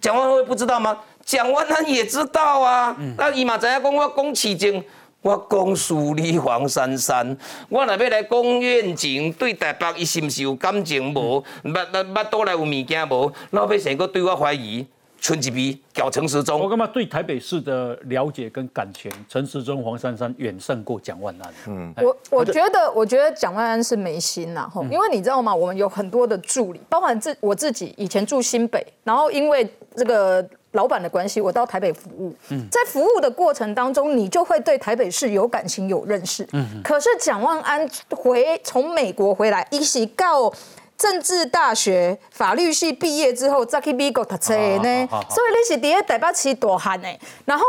[0.00, 0.96] 蒋万会不知道吗？
[1.24, 4.82] 蒋万安也知道啊，那伊嘛知影讲我讲市政。
[5.20, 7.36] 我讲梳理黄珊珊，
[7.68, 11.42] 我若要来讲愿景，对台北伊是毋是有感情无？
[11.64, 13.32] 捌捌捌倒来有物件无？
[13.50, 14.86] 老百姓佫对我怀疑，
[15.20, 16.60] 春一笔叫陈时中。
[16.60, 21.52] 我感觉对台北市的了解跟感情，陈时中、黄珊珊远胜过蒋万安。
[21.66, 25.52] 嗯，我我觉得，我觉得蒋万安是没心呐，吼，因为你知道吗？
[25.52, 30.48] 我们有很多的助理，包含自我自己以前住新北，然后因为这个。
[30.72, 32.34] 老板的关系，我到台北服务，
[32.70, 36.46] 在服务的过程当中，你就会对台北市有感情、有认识。
[36.84, 40.52] 可是蒋万安回从美国回来，一起告
[40.96, 47.08] 政治大学法律系毕业之后，再去美国读册呢，所以你是第一台北市大汉呢。
[47.46, 47.64] 然后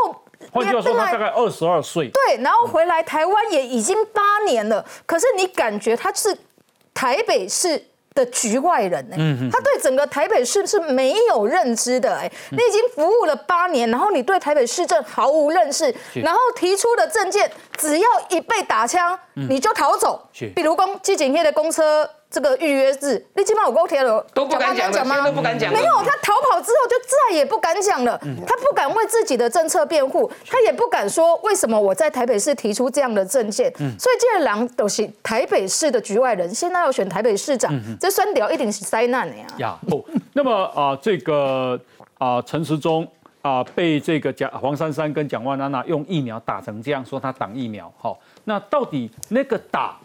[0.52, 2.10] 换句话说，他大概二十二岁。
[2.10, 6.36] 对，然后回来台湾也已经八年了，可是你感觉他是
[6.92, 7.82] 台北市。
[8.14, 9.16] 的局外人呢？
[9.52, 20.28] 他对整个台北市是没有认知的哎，你已经服务了八年，然后你对台北市政毫无认识，然后提出的证件，只要一被打枪，你就逃走。
[20.54, 22.08] 比如公基警业的公车。
[22.30, 25.26] 这个预约制，你起码我跟我贴了，都不敢讲吗？
[25.26, 25.72] 都不敢讲。
[25.72, 28.16] 没有，他逃跑之后就再也不敢讲了。
[28.46, 33.68] 他不敢为自己的政策辩护，他也不敢说为什么我在台北市提出这样的政见。
[33.76, 39.46] 所以这两都是台北市的局外人，现在要选台北市长，这酸屌一定是灾难的呀。
[39.58, 41.78] 呀，不，那么啊，这个
[42.18, 43.04] 啊，陈时中
[43.42, 49.98] 啊，被这个蒋黄珊珊跟蒋万安娜用疫苗打成这样，说他挡疫苗，好，那到底那个打？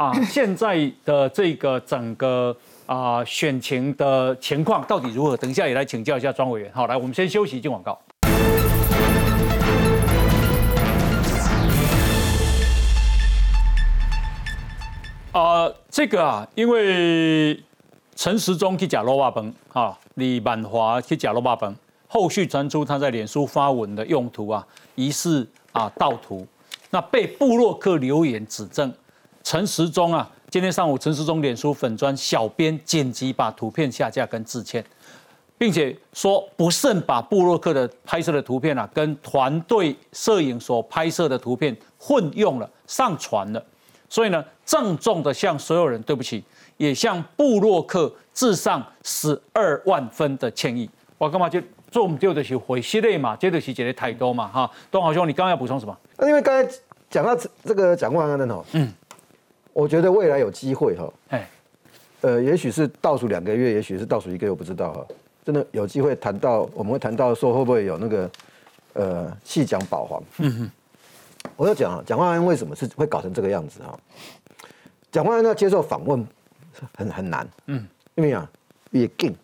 [0.00, 5.36] 啊，现在的这个整个啊选情的情况到底如何？
[5.36, 6.72] 等一下也来请教一下庄委员。
[6.72, 8.00] 好，来，我们先休息，进广告。
[15.90, 17.62] 这个啊，因为
[18.16, 21.76] 陈时中去假罗巴崩啊，李满华去假罗巴崩，
[22.08, 26.46] 后续传出他在脸书发文的用途啊，疑似啊盗图，
[26.88, 28.90] 那被布洛克留言指证
[29.50, 34.84] 陈时中啊，今天上午陈时中脸书粉砖小编紧急把图片下架跟致歉。
[35.58, 43.60] 并且说不慎把布洛克的拍摄的图片啊，跟团队摄影所拍摄的图片混用了，上传了。
[44.08, 46.44] 所以呢，郑重的向所有人对不起，
[46.76, 50.88] 也向布洛克致上十二万分的歉意。
[51.18, 51.60] 我干嘛就
[51.90, 54.70] 做我们丢的是回系列嘛，接着是解的太多嘛哈。
[54.92, 55.98] 东豪兄，你刚刚要补充什么？
[56.18, 56.72] 那因为刚才
[57.10, 58.90] 讲到这个蒋万安的哦，嗯，
[59.72, 61.48] 我觉得未来有机会哈，哎，
[62.22, 65.06] 呃，也许是倒数两个月，也许是倒数一个月，我不知道哈。
[65.42, 68.30] 真的有机会谈到，我们会谈到说会不会有那个，
[68.92, 70.22] 呃，弃蒋保皇。
[70.38, 70.70] 嗯哼，
[71.56, 73.98] 我要讲啊，蒋万安为什么是会搞成这个样子哈？
[75.10, 76.24] 蒋万安要接受访问
[76.94, 78.48] 很很难，嗯，因为啊，
[78.90, 79.34] 也劲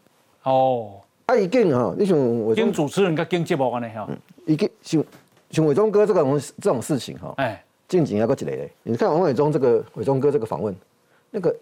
[0.43, 4.07] 哦，啊一劲哈，你想我跟主持人跟跟节目安尼哈，
[4.47, 5.03] 一个像
[5.51, 10.75] 像伟忠哥这种这种事情哈，哎，近景要个几类你看王伟忠这个伟忠哥这个访问，
[11.31, 11.55] 那个。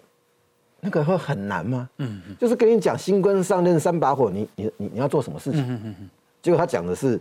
[0.86, 1.88] 那个会很难吗？
[1.96, 5.62] 嗯，就是跟你讲新官上任三把火，你你你你要做什么事情？
[5.62, 6.10] 嗯嗯嗯
[6.42, 7.18] 结果他讲的是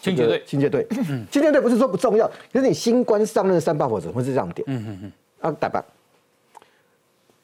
[0.00, 0.86] 清洁队，清洁队，
[1.30, 4.64] 清洁队不是说不重要，可是你新官上任三把火怎么会是这样点？
[4.68, 5.12] 嗯嗯嗯。
[5.42, 5.84] 啊，大白，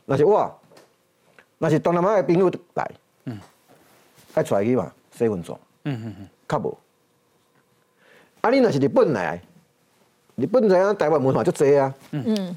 [0.07, 0.51] 那是我，
[1.59, 2.91] 那是东南亚的兵路来，
[3.27, 3.39] 嗯，
[4.33, 6.75] 爱出来去嘛，洗分装，嗯嗯嗯，较无。
[8.41, 9.39] 啊，你那是日本来，
[10.41, 12.25] 日本这样台湾文化就这啊，嗯。
[12.27, 12.57] 嗯。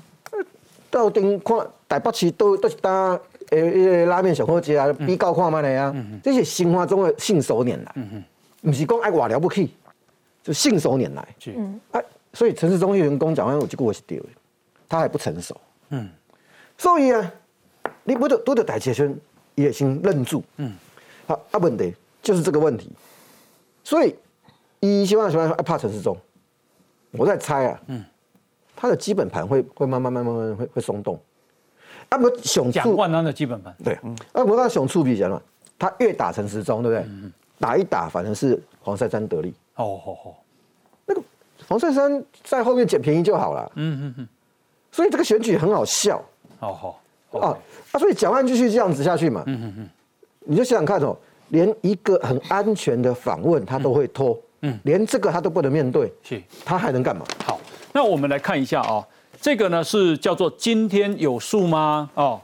[0.89, 1.58] 到顶看
[1.89, 3.19] 台北市都都是搭
[3.50, 5.91] 诶，迄个拉面小吃街啊，比较看嘛的啊，
[6.24, 7.96] 这是生活中的信手拈来，
[8.62, 9.74] 不是讲爱话了不起，
[10.43, 11.28] 就信手拈来。
[11.48, 12.00] 嗯，啊，
[12.34, 14.26] 所以陈世忠员工讲完，我就过是对的，
[14.88, 15.60] 他还不成熟。
[15.89, 16.08] 嗯，
[16.78, 17.34] 所以啊，
[18.04, 19.17] 你不得都得大学生
[19.56, 20.43] 也先认住。
[20.58, 20.74] 嗯，
[21.26, 21.91] 好，啊问题
[22.22, 22.91] 就是这个问题，
[23.84, 24.15] 所以
[24.80, 26.15] 伊希望喜欢说怕陈世忠，
[27.13, 27.82] 我在猜啊。
[27.88, 28.04] 嗯。
[28.76, 31.17] 他的基本盘会会慢慢慢慢慢会会松动，
[32.10, 33.93] 啊不，熊蒋万安的基本盘对，
[34.34, 35.41] 啊不，那熊触比讲嘛，
[35.80, 37.32] 他越打陈时中，对不对？
[37.60, 39.54] 打一打，反正是黄珊珊得利。
[39.76, 40.36] 哦哦哦，
[41.06, 41.21] 那个
[41.65, 43.71] 黄珊珊在后面捡便宜就好了。
[43.76, 44.28] 嗯嗯嗯，
[44.91, 46.21] 所以这个选举很好笑。
[46.60, 46.99] 哦好
[47.39, 47.58] 啊，
[47.93, 49.43] 啊所以蒋万继续这样子下去嘛。
[49.45, 49.89] 嗯嗯嗯，
[50.39, 51.15] 你就想想看哦，
[51.49, 54.41] 连一个很安全的访问他都会拖，嗯，
[54.84, 57.26] 连这个他都不能面对，是，他还能干嘛？
[57.45, 57.60] 好。
[57.95, 59.06] 那我们来看一下啊，
[59.39, 62.10] 这个呢是叫做今天有数吗？
[62.15, 62.41] 哦，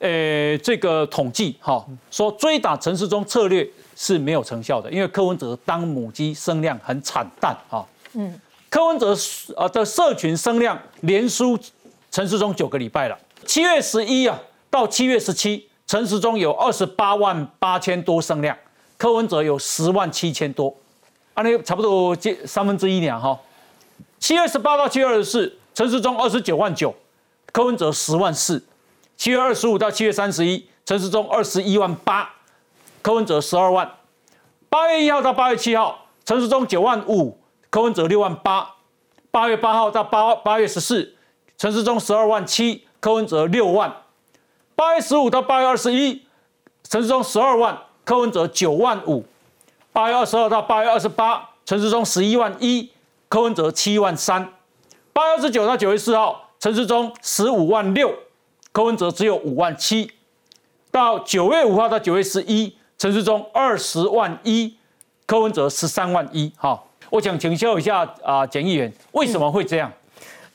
[0.00, 7.82] 呃，这个统计哈，说追打陈世忠策略是没有成效的，因为柯文哲当母鸡声量很惨淡啊。
[8.12, 9.16] 嗯，柯文哲
[9.56, 11.58] 呃的社群声量连输
[12.10, 13.18] 陈世忠九个礼拜了。
[13.46, 18.54] 七月十一啊到七月十七，陈世忠有二十八万八千多声量，
[18.98, 20.76] 柯文哲有十万七千多，
[21.36, 23.38] 啊，那差不多接三分之一两哈。
[24.18, 26.94] 七月十八到七月二十四，陈时中二十九万九，
[27.52, 28.64] 柯文哲十万四。
[29.18, 32.30] 七月二十五到七月三十一，陈时中二十一万八，
[33.02, 33.90] 柯文哲十二万。
[34.70, 38.74] 八月一号到八月七号，陈时中九万五，柯文哲六万八。
[39.30, 41.14] 八月八号到八八月十四，
[41.58, 43.94] 陈时中十二万七，柯文哲六万。
[44.74, 46.22] 八月十五到八月二十一，
[46.82, 49.22] 陈时中十二万，柯文哲九万五。
[49.96, 52.92] 八月二十二到八月二十八，陈时中十一万一。
[53.30, 54.46] 柯文哲七万三，
[55.10, 58.14] 八月二十九到九月四号，陈世忠十五万六，
[58.72, 60.12] 柯文哲只有五万七。
[60.90, 64.76] 到九月五号到九月十一，陈世忠二十万一，
[65.24, 66.52] 柯文哲十三万一。
[66.58, 66.78] 哈，
[67.08, 69.90] 我想请教一下啊，简议员，为什么会这样？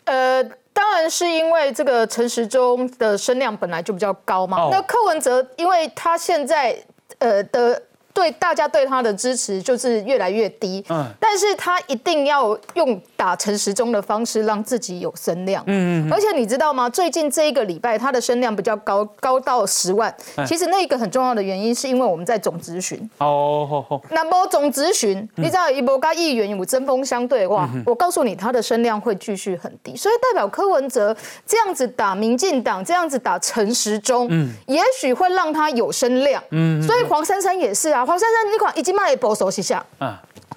[0.03, 4.69] 呃，当然是因为这个陈时中的声量本来就比较高嘛。
[4.71, 6.77] 那柯文哲，因为他现在
[7.17, 7.81] 呃的。
[8.13, 16.89] 对大家对他的支持就是越来越低，嗯，但是他一定要用打陈时中的方式让自己有声量，嗯嗯，而且你知道吗？
[16.89, 20.11] 最近这一个礼拜他的声量比较高，高到十万。
[20.47, 24.01] 其实那一个很重要的原因是因为我们在总咨询，哦，好好。
[24.09, 38.03] 那么总咨询，你知道一波跟议员有针锋相对哇，我告诉你他的声量会继续很低，所以代表柯文哲这样子打民进党，这样子打陈时中，嗯，也许会让他有声量，嗯，所以黄珊珊也是啊。
[38.03, 39.85] 黄珊珊，你看已经卖保守一下。
[39.99, 40.11] 嗯，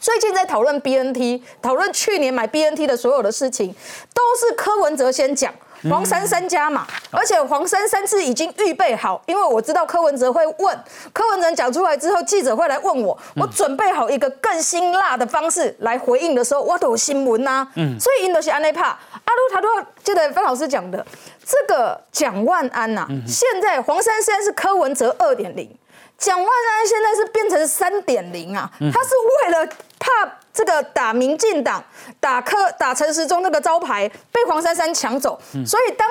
[0.04, 3.74] 最近在讨论 BNT，讨论去年买 BNT 的所有的事情，
[4.12, 5.50] 都是柯文哲先讲，
[5.88, 10.78] 黄珊珊加嘛，而且黄珊珊是已经预备好，因为我知道柯文哲会问，
[11.10, 17.66] 柯文哲讲出来之后，记者会来问我，我准备好一个更辛辣的方式来回应的时候，我都有新闻呐。
[17.76, 19.68] 嗯，所以印度是安内怕，阿鲁他都
[20.02, 21.02] 记得范老师讲的，
[21.46, 25.74] 这个蒋万安呐，现在黄珊珊是柯文哲二点零，
[26.18, 29.14] 蒋万安现在是变成三点零啊，他是
[29.46, 29.66] 为了
[30.04, 31.82] 怕这个打民进党、
[32.20, 36.06] 打柯、打陈时中那个招牌被黄珊珊抢走，所以当。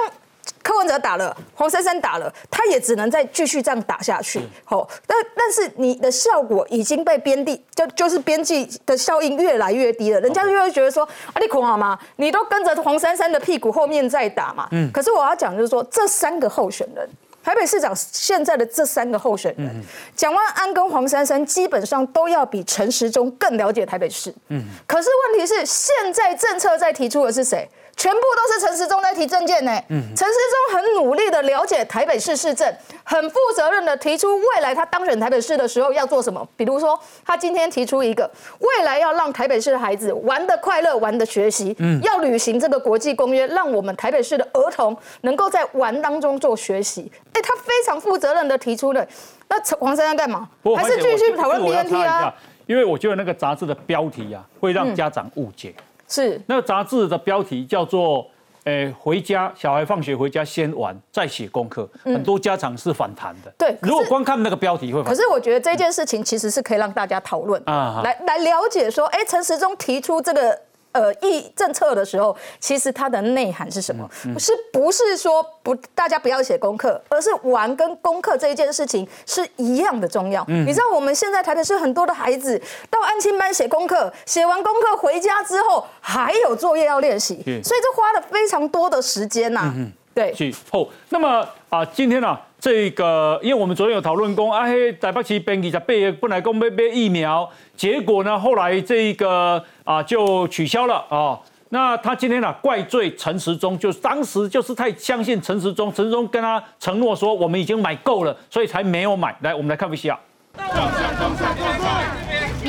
[0.62, 4.42] 柯文哲打了，黄珊珊打了，他也只能再继续这样打下去。
[4.66, 11.98] 好，但但是你的效果已经被边地就就是边际的效应越来越低了，人家就会觉得说啊，你恐好吗？
[12.18, 14.68] 你都跟着黄珊珊的屁股后面在打嘛。
[14.72, 14.90] 嗯。
[14.92, 17.10] 可是我要讲就是说，这三个候选人，
[17.44, 19.70] 台北市长现在的这三个候选人，
[20.16, 24.34] 蒋万安跟黄珊珊基本上都要比陈时中更了解台北市。
[24.48, 24.64] 嗯。
[24.88, 27.70] 可是问题是，现在政策在提出的是谁？
[28.04, 29.72] 全部都是陈时中在提政见呢。
[29.88, 32.70] 陈时中很努力的了解台北市市政，
[33.02, 36.46] 很负责任的提出未来他当选台北市的时候要做什么。
[36.58, 47.10] 比如说，他今天提出一个未来要让台北市的孩子玩的快乐，玩的学习，嗯要履行这个国际公约，让我们台北市的儿童能够在玩当中做学习。
[47.32, 49.08] 哎，他非常负责任的提出了。
[49.48, 50.50] 那黄珊珊干嘛？
[50.76, 52.36] 还是继续讨论 BNT 啊？
[52.66, 55.74] 因为我觉得那个杂志的标题呀，会让家长误解。
[56.08, 58.26] 是那个杂志的标题叫做
[58.66, 63.54] “诶，回家小孩放学回家先玩再写功课”，很多家长是反弹的。
[63.58, 65.04] 对，如果光看那个标题会。
[65.04, 70.60] 可是我觉得这件事情其实是可以让大家讨论啊，来来了解说，哎，陈时中提出这个。
[70.94, 74.10] 呃，议政策的时候，其实它的内涵是什么？
[74.40, 80.46] 是不是说不大家不要写功课，而是玩跟功课这一件事情是一样的重要？
[80.48, 89.74] 你知道我们现在台北市很多的孩子到安亲班写功课，写完功课回家之后还有作业要练习，所以这花了非常多的时间呐。
[90.14, 101.40] 对，是后，那么啊，今天呢，这个，因为我们昨天有讨论过，啊，嘿，台北市编辑在备，本来讲要买疫苗，结果呢，后来这个啊就取消了啊。
[101.70, 109.36] 那他今天呢，怪罪陈时中，就是当时就是太相信陈时中，陈时中跟他承诺说，我们已经买够了，所以才没有买。
[109.42, 110.20] 来，我们来看一下。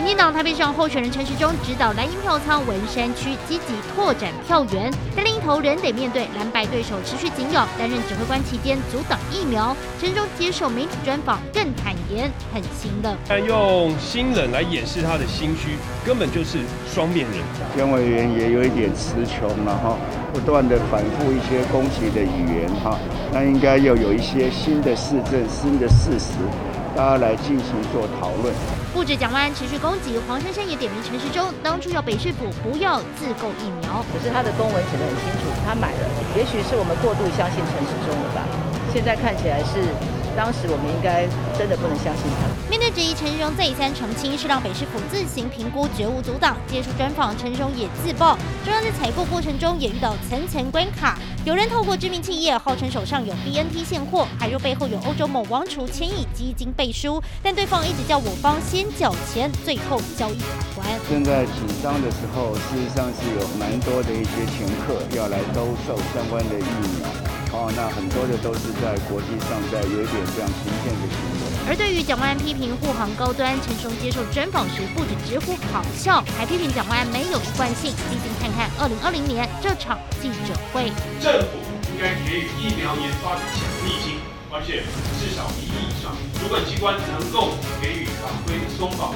[0.05, 7.67] 民进党台北市长候选人陈时中指导蓝营票仓文山区积极拓展票源，但另一头仍得面对蓝白对手持续紧咬。
[7.79, 15.71] 担任指挥官期间阻挡疫苗，陈时中接受媒体专访更坦言很心冷，但用心冷来掩饰他的心虚，
[16.05, 17.41] 根本就是双面人。
[17.75, 19.97] 姜委员也有一点词穷了哈，
[20.35, 22.99] 不断的反复一些攻击的语言哈，
[23.33, 26.35] 那应该要有一些新的事证、新的事实。
[26.97, 28.55] 大家来进行做讨论。
[28.95, 34.05] 不止蒋万安持续攻击，黄珊珊也点名陈时中当初要北市府不要自购疫苗。
[34.13, 36.07] 可是他的公文写得很清楚，他买了。
[36.37, 38.47] 也许是我们过度相信陈时中了吧？
[38.93, 39.83] 现在看起来是。
[40.37, 42.51] 当时我们应该真的不能相信他。
[42.71, 46.57] 面对质疑，陈时中再三澄清是让北市府自行评估，绝无阻挡。
[46.67, 51.19] 接受专访，陈时中也自曝，中央在采购过程中也遇到层层关卡。
[51.45, 60.89] 有人透过知名企业号称手上有 BNT 现货，还说背后有欧洲某王储千亿基金背书，但对方一直叫我方先缴钱，最后交易卡关。
[61.09, 66.63] 现在紧张的时候，事实上是有蛮多的一些乘客要来兜售相关的疫
[66.99, 67.24] 苗。
[67.55, 71.71] 哦，那很多的都是在国际上在有一点这样行骗的行为。
[71.71, 77.95] 而对于蒋万安批评护航高端，陈松接受专访时不止直呼好笑，还批评蒋万安没有一贯性。
[78.11, 80.91] 毕竟看看二零二零年这场记者会，
[81.23, 81.63] 政府
[81.95, 83.55] 应该给予疫苗研发奖
[83.87, 84.19] 励金，
[84.51, 84.83] 而且
[85.23, 86.11] 至少一亿以上，
[86.43, 89.15] 主管机关能够给予法规的松绑。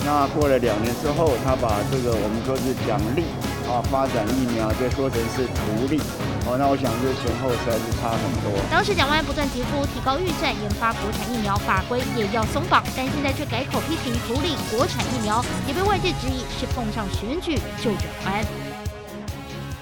[0.00, 3.28] 那过了两年之后，他把这个我们说是奖励
[3.68, 6.00] 啊，发展疫苗，就说成是福利。
[6.48, 8.54] 哦，那我想这前后实在是差很多。
[8.70, 18.44] 当时蒋万安不断提出提高预算研发国产疫苗，法规也要松绑，但现在却改口批评福利国产疫苗，也被外界质疑是碰上选举就转弯。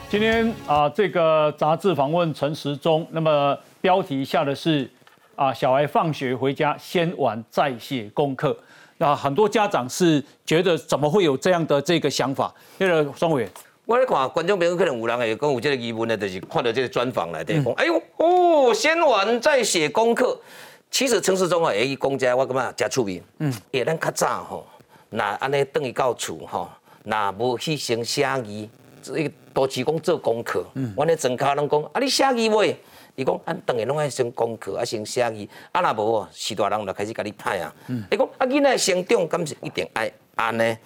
[0.08, 4.90] 今天啊，这个杂志访问陈时中，那么标题下的是
[5.36, 8.56] 啊，小孩放学回家先玩再写功课。
[8.96, 12.50] 那很多家长是觉得怎么会有这样的这个想法？
[12.78, 13.50] 那个庄委员，
[13.86, 20.38] 我咧看观众朋友可能有人会讲有这个疑问的，就是看到这个专访来的，讲哎呦哦，先玩再写功课。
[20.90, 23.22] 其实陈世忠啊，伊讲这我感觉真出名。
[23.40, 24.66] 嗯，也咱较早吼，
[25.10, 26.70] 那安尼等于到厝吼，
[27.02, 28.68] 那无去先写字，
[29.02, 30.64] 这个多只讲做功课。
[30.74, 32.74] 嗯，我咧庄卡拢讲啊，你写字未？
[33.16, 37.74] 伊讲，按当然拢爱先功课，啊先写字，啊若无哦，是大人就开始甲你歹啊。
[38.10, 40.78] 伊讲，啊囡仔成长，敢是一定爱安呢？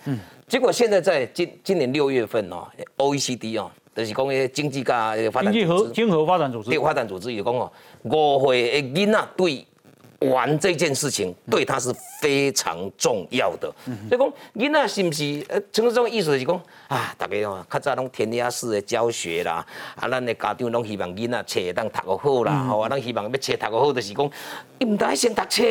[0.47, 2.67] 结果现在在今今年六月份哦
[2.97, 7.71] ，OECD 哦，就是讲个经济加发展组织，经合发展组织，发展组织伊讲哦，
[8.03, 9.67] 五岁的囡仔对
[10.21, 13.73] 玩这件事情对他是非常重要的。
[14.09, 15.47] 所以讲，囡仔是不是？
[15.49, 19.65] 呃，陈志忠意思是讲啊，大家哦，较早拢填鸭式的教学啦，
[19.95, 24.31] 啊，咱的家长拢希望囡仔册当读个好啦，吼，啊，咱希望要册读个好，就是讲，
[24.79, 25.63] 伊唔得先读册，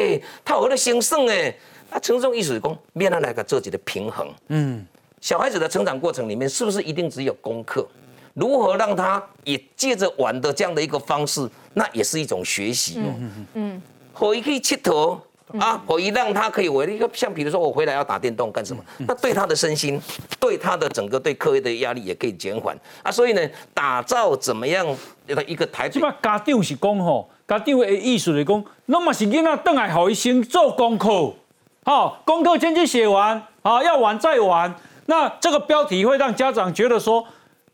[0.46, 1.54] 他有咧先算诶。
[1.90, 4.28] 啊，陈志忠意思是讲，免咱来个做一个平衡。
[4.48, 4.86] 嗯，
[5.20, 7.86] 小孩子的成长过程里面，是不是一定只有功课？
[8.34, 13.00] 如何让他也借着玩的这样的一个方式，那也是一种学习。
[13.00, 13.82] 嗯嗯嗯。
[14.18, 15.20] 可以可以佚佗
[15.60, 18.84] 啊，可以让他可以我一个像比如说我回来要打电动干什么？
[19.08, 20.02] 那对他的身心，
[20.40, 23.12] 对他的整个对课业的压力也可以减缓啊。
[23.12, 24.86] 所以呢，打造怎么样
[25.28, 25.88] 的一个台？
[25.88, 31.34] 起码家长是讲吼，家长的意思是讲，那么是囡仔等来好先做功课，
[31.86, 34.74] 好，功课先去写完，好，要玩再玩。
[35.06, 37.26] 那这个标题会让家长觉得说。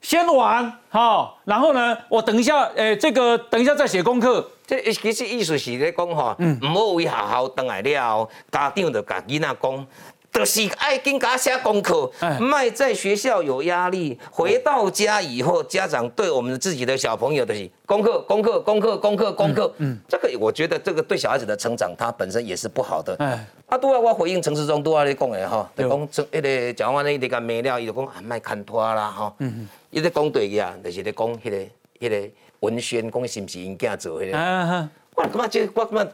[0.04, 4.46] 先玩好，然后呢，我等一下，诶，这个等一下再写功课。
[4.66, 9.88] 这其实意思是咧讲吼，唔好为学校等来了，家长就甲囡仔讲，
[10.32, 17.53] 就是爱跟家写功课，卖在学校有压力，回到家以后，家长对我们自己的小朋友的
[17.86, 23.16] 功课、功课、功课、功课、功课，嗯，这个我觉得这个对小孩子的成长，他本身也是不好的。
[23.20, 29.68] 哎，啊，都要我回应陈世忠，都要咧讲的哈，就讲这迄个讲完咧，伊哋甲骂了，伊就讲啊，卖看拖啦，哈，嗯嗯。
[29.91, 31.57] 伊咧讲对个，就是咧讲迄个、
[31.99, 32.30] 迄个
[32.64, 34.89] 文宣，讲是毋是因囝做迄个？
[35.16, 36.14] 我感觉这，我感觉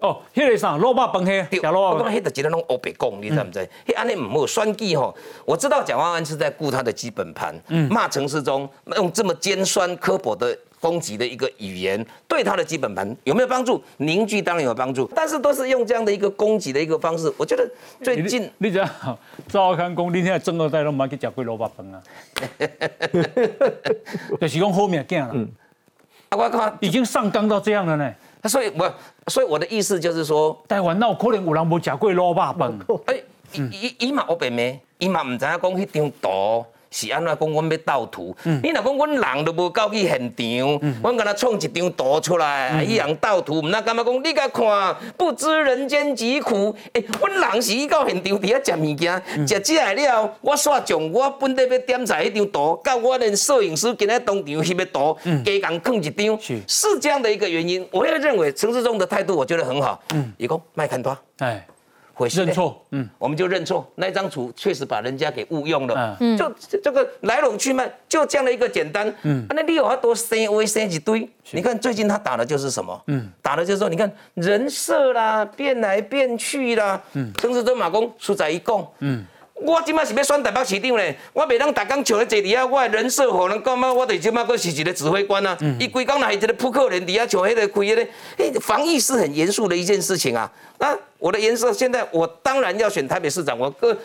[0.00, 3.58] 哦，迄个啥萝卜饭嘿，对，我感觉迄个一个拢乌白讲，你知唔知？
[3.86, 5.14] 迄安尼唔好，选举吼，
[5.44, 7.54] 我知道蒋万安是在顾他的基本盘，
[7.90, 10.56] 骂陈世忠，用这么尖酸刻薄的。
[10.80, 13.82] 攻击的一个语言对他的基本盘有没有帮助？
[13.96, 17.32] 凝聚当然有帮助，但是都是用这样的一个攻击的一个方式。
[17.38, 17.66] 我觉得
[18.02, 18.86] 最近你讲
[19.48, 22.02] 赵康公，你现在正二代都冇去食过萝卜饭啊，
[24.38, 25.30] 就是讲后面见了。
[25.32, 25.46] 啊，
[26.36, 28.12] 我看已经上纲到这样了呢。
[28.44, 28.94] 所以，我
[29.28, 32.54] 所以我的意思就是说，台湾那可能有人无食过卤肉饭。
[33.06, 33.22] 哎，
[33.52, 34.78] 伊伊嘛我白咩？
[34.98, 36.66] 伊嘛唔知影讲迄张图。
[36.94, 37.50] 是安怎讲？
[37.50, 44.22] 阮要盗图，你若讲阮人都无到去现场，阮敢若创一张图出来，伊人盗图，毋那干嘛讲？
[44.22, 46.74] 你甲看，不知人间疾苦。
[46.92, 57.84] 诶，阮人是去到现场伫遐食物件，食起来了，我煞将我本地要点在迄张图，甲我连摄影师今日当场翕的图，加共放一张，是这样的一个原因。
[57.90, 60.00] 我也认为陈世忠的态度，我觉得很好。
[60.14, 61.66] 嗯，伊讲卖看拖，哎。
[62.30, 63.86] 认错，嗯，我们就认错。
[63.96, 66.52] 那张图确实把人家给误用了，嗯，就
[66.82, 79.24] 这个来龙去脉就这样的一个简单，嗯，那你有他多塞微塞几堆，你看最近他打的就是什么，嗯，打的就是说，你看人设啦，变来变去啦，嗯，甚至都马公出仔一共，嗯。
[79.54, 85.56] 我即摆是要选台北市长咧，我袂当逐工笑咧坐伫遐，我人设可能感觉我伫即摆阁是一个指挥官啊。
[85.78, 88.06] 伊规工来一个扑克人伫遐笑迄个开迄个，
[88.38, 90.50] 诶，防疫是很严肃的一件事情啊。
[90.78, 93.96] 那我的颜色现在，我当然要选台北市长，我个。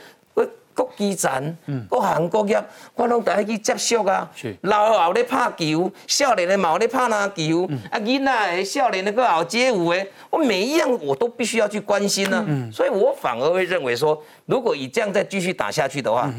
[0.80, 1.57] 各基层、
[1.89, 2.63] 各行各业，
[2.95, 4.32] 我拢带去接触啊。
[4.61, 12.45] 老后咧拍球，少年的嘛咧拍篮球，啊，囡仔少年的个有街舞诶，我每一样我都必须要去关心呢。
[12.71, 16.32] 所以我反而会认为说，如果以这样再继续打下去的话。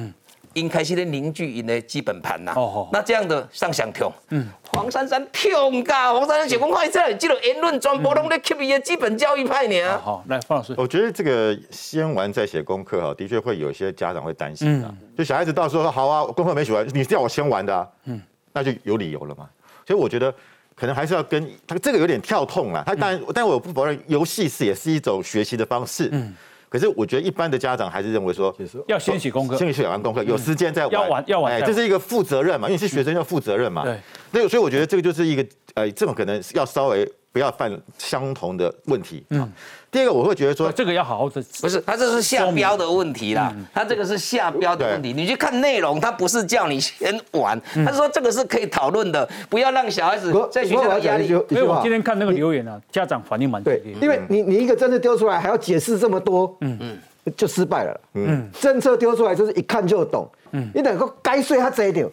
[0.54, 2.52] 应开始咧凝聚因的基本盘呐。
[2.56, 9.98] 哦，那这样的上想跳，嗯，黄珊珊跳噶，黄珊珊写公开在这种言论全部拢咧吸伊的基本教育派呢。
[9.98, 18.20] 好，来方老师，我觉得这个先玩再写功课哈，的确会有些家长会担心啊，就小孩子到时候说好啊，功课没写完，你叫我先玩的，嗯，
[18.52, 19.48] 那就有理由了嘛。
[19.86, 20.34] 所以我觉得
[20.74, 26.34] 可能还是要跟他这个有点跳痛啊，他当然，但我不否认游戏是也是一种学习的方式，嗯。
[26.70, 28.56] 可是我觉得一般的家长还是认为说，
[28.86, 33.84] 要先写功课，先写完功课，有时间再玩，要玩要玩，这是一个负责任嘛，因为是学生要负责任嘛。
[33.84, 33.98] 对，
[34.30, 35.44] 那所以我觉得这个就是一个
[35.74, 37.06] 呃，这种可能要稍微。
[37.32, 39.24] 不要犯相同的问题。
[39.30, 39.48] 嗯，
[39.90, 45.12] 第二个我会觉得说，这个要好好的，不是他这是下标的问题啦，他这个是下标的问题。
[45.12, 51.28] 你去看内容，他不是叫你先玩，他说这个是可以讨论的，不要让小孩子在学校压力。
[51.28, 56.98] 因为我今天看那个留言啊，家长反应蛮对，因为你你一个政策丢出来还要解释这么多，嗯嗯，
[57.36, 58.00] 就失败了。
[58.14, 60.28] 嗯，政策丢出来就是一看就懂。
[60.50, 62.10] 嗯，你等个该税他这一点，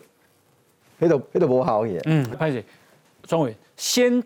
[1.00, 2.00] 那都那都不好演。
[2.06, 2.64] 嗯，潘姐，
[3.24, 4.24] 庄伟先。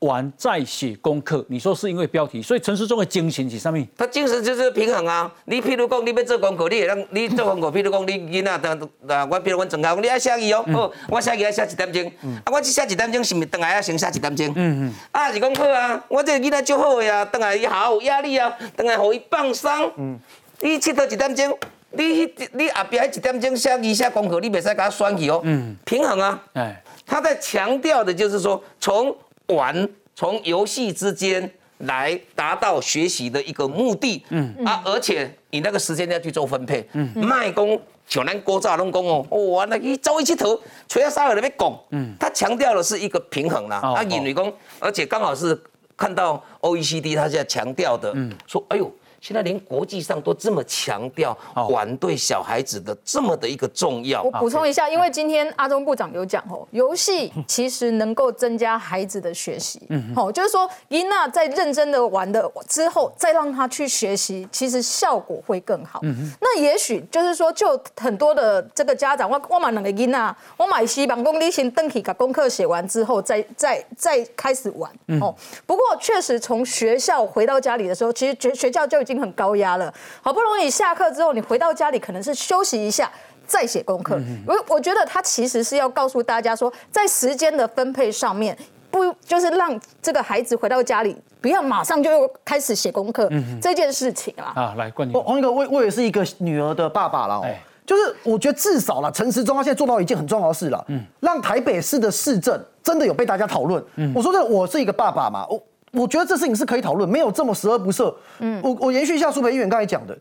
[0.00, 3.78] 完再写功课，你说是因为标题，所以陈世忠的精神是什么？
[3.96, 5.32] 他精神就是平衡啊！
[5.46, 7.70] 你譬如讲，你要做功课，你也让 你做功课。
[7.70, 8.12] 譬如讲，你
[8.42, 12.12] 囡仔等啊，我譬如我正考，你爱写字哦，好，我写字爱写一点钟，
[12.44, 14.46] 啊，我只写一点钟，是毋是等下要先写一点钟？
[14.56, 14.94] 嗯嗯。
[15.12, 19.70] 啊，是讲好啊，我这个囡仔足好呀，等下伊好有压力啊，等下互伊放松。
[19.96, 20.18] 嗯。
[20.60, 21.58] 你佚佗一点钟，
[21.92, 25.40] 你你后边一点钟写字写功课，你袂使甲他选去哦。
[25.44, 25.76] 嗯。
[25.84, 26.42] 平衡啊！
[26.54, 29.16] 哎，他在强调的就是说从。
[29.54, 34.24] 玩从游戏之间来达到学习的一个目的。
[34.30, 36.88] 嗯啊，而且你那个时间要去做分配。
[36.92, 41.80] 嗯，卖工像咱郭炸拢讲哦，哇，那一周一起头，除了三个人要讲。
[41.90, 43.78] 嗯，他强调的是一个平衡啦。
[43.78, 45.60] 啊，引为工，而且刚好是
[45.96, 48.92] 看到 OECD 他现在强调的，嗯，说哎呦。
[49.22, 51.36] 现在连国际上都这么强调
[51.70, 54.20] 玩对小孩子的这么的一个重要。
[54.20, 59.80] 我补充一下，因为今天阿中部长有讲哦，游戏其实能够增加孩子的学习。
[59.90, 66.00] 嗯，好，就是说伊娜在认真的玩的之后，再让他去学习，其实效果会更好。
[66.02, 74.90] 嗯那也许就是说，就很多的这个家长，我我买两个伊娜，我买西板工，你先登起把功课写完之后，再再再开始玩。
[75.20, 75.32] 哦，
[75.64, 79.11] 不过确实从学校回到家里的时候，其实学学校就已经。
[79.12, 79.92] 已经很高压了，
[80.22, 83.10] 好不容易下课之后，你回到家里可能是休息一下，
[83.46, 84.18] 再写功课。
[84.46, 88.56] 我我觉得他其实是要告诉大家说，在时间的分配上面，
[88.90, 94.52] 不就是让这个孩子回到家里不要马上就又开始写功课这件事情啊。
[94.56, 97.46] 啊，来冠我一个我我也是一个女儿的爸爸了哦，
[97.84, 103.84] 就是我觉得至少了陈时中他现在做到一件很重要的事了，嗯，让台北市的市政真的有被大家讨论。
[104.14, 105.62] 我说的我是一个爸爸嘛，我。
[105.92, 108.12] 我觉得这事情是可以讨论，没有这么十恶不赦。
[108.38, 110.16] 嗯，我我延续一下苏培议员刚才讲的，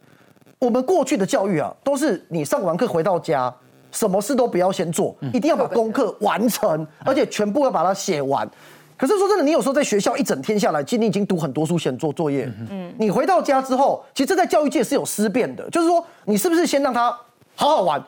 [0.59, 3.53] 我们过去的教育啊，都是你上完课回到家，
[3.91, 8.49] 什么事都不要先做，一定要把功课完成，而且全部要把它写完。
[8.97, 12.51] 可是说真的，你有时候在学校一整天下来，其实你已经读很多书，先做作业。
[12.69, 17.09] 嗯，你回到家之后，其实这在教育界是有思辨的，就是说你是不是先让他
[17.55, 18.03] 好好玩，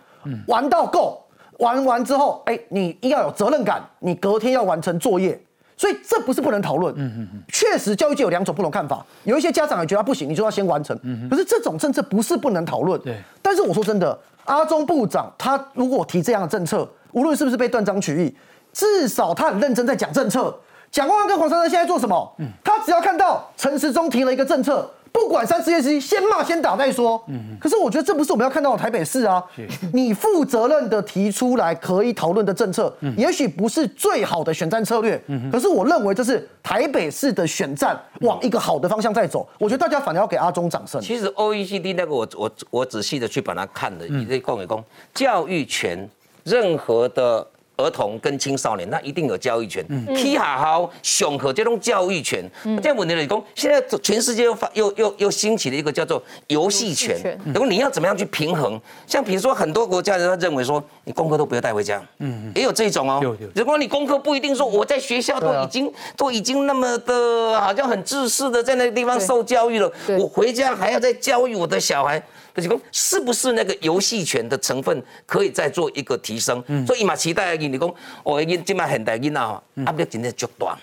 [0.48, 1.24] 玩到够，
[1.60, 5.42] 玩完之后，哎，你要有责任感，你隔天要完成作业。
[5.84, 13.18] 所以这不是不能讨论，嗯嗯嗯，确实教育界有两种不同看法，有一些家长也觉得不行，你就要先完成，嗯可是这种政策不是不能讨论，对。
[13.42, 18.34] 但是我说真的，阿中部长他如果提这样的政策，无论是不是被断章取义，
[18.72, 20.58] 至少他很认真在讲政策。
[20.90, 22.34] 蒋万安跟黄珊珊现在做什么？
[22.40, 24.90] 嗯，他只要看到陈时中提了一个政策。
[25.14, 27.24] 不管三十页之先骂先打再说。
[27.28, 29.42] 嗯，可是我觉得这不是我们要看到的台北市啊。
[29.94, 35.22] 你负责任的提出来可以讨论的政策，也许不是最好的选战策略。
[35.28, 39.48] 嗯，可是我认为这是台北市的选战往一个好的方向在走。
[39.60, 41.00] 我觉得大家反而要给阿中掌声。
[41.00, 44.84] 其实 OECD 那个我我我仔细的去把它看了，你这供给公
[45.14, 46.10] 教育权
[46.44, 47.48] 任何的。
[47.78, 49.84] 儿童跟青少年，那一定有教育权。
[50.08, 52.44] K 好好熊和这种教育权，
[52.82, 57.18] 这样问题来讲，现在全世界又发又又又兴起了一个叫做游戏权。
[57.46, 58.80] 如果你要怎么样去平衡？
[59.08, 62.02] 像比如说很多国家人他认为说，你功课都不要带回家。
[62.20, 63.36] 嗯，也有这种哦。
[63.56, 72.24] 如果你功课不一定说我在学校都已经都已经那么的，好像很自私的在那个地方受教育了，我回家还要再教育我的小孩。
[72.56, 76.64] 就是讲，是不是那个游戏权的成分可以再做一个提升？
[76.86, 77.94] 所以伊嘛期待你你讲，
[78.24, 80.78] 哦，因即卖现代囡仔吼，压力真正足大。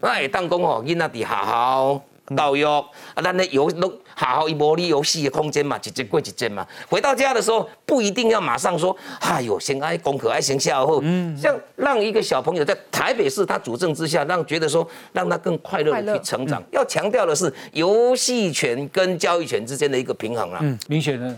[0.00, 2.02] 那会当讲吼，囡仔伫学校。
[2.34, 2.82] 教育啊，
[3.22, 6.66] 咱咧游都好好一模拟游戏的空间嘛，一节过一节嘛。
[6.88, 11.00] 回到家的时候，不一定要马上说，哎呦，先爱功课，爱先下后。
[11.02, 16.62] 嗯，像让一个小朋友在台北市他主政之下，让觉得说，让他更快乐的去成长。
[16.72, 20.58] 要强调的是游戏权跟教育权之间的一个平衡啊。
[20.62, 21.36] 嗯，明显的。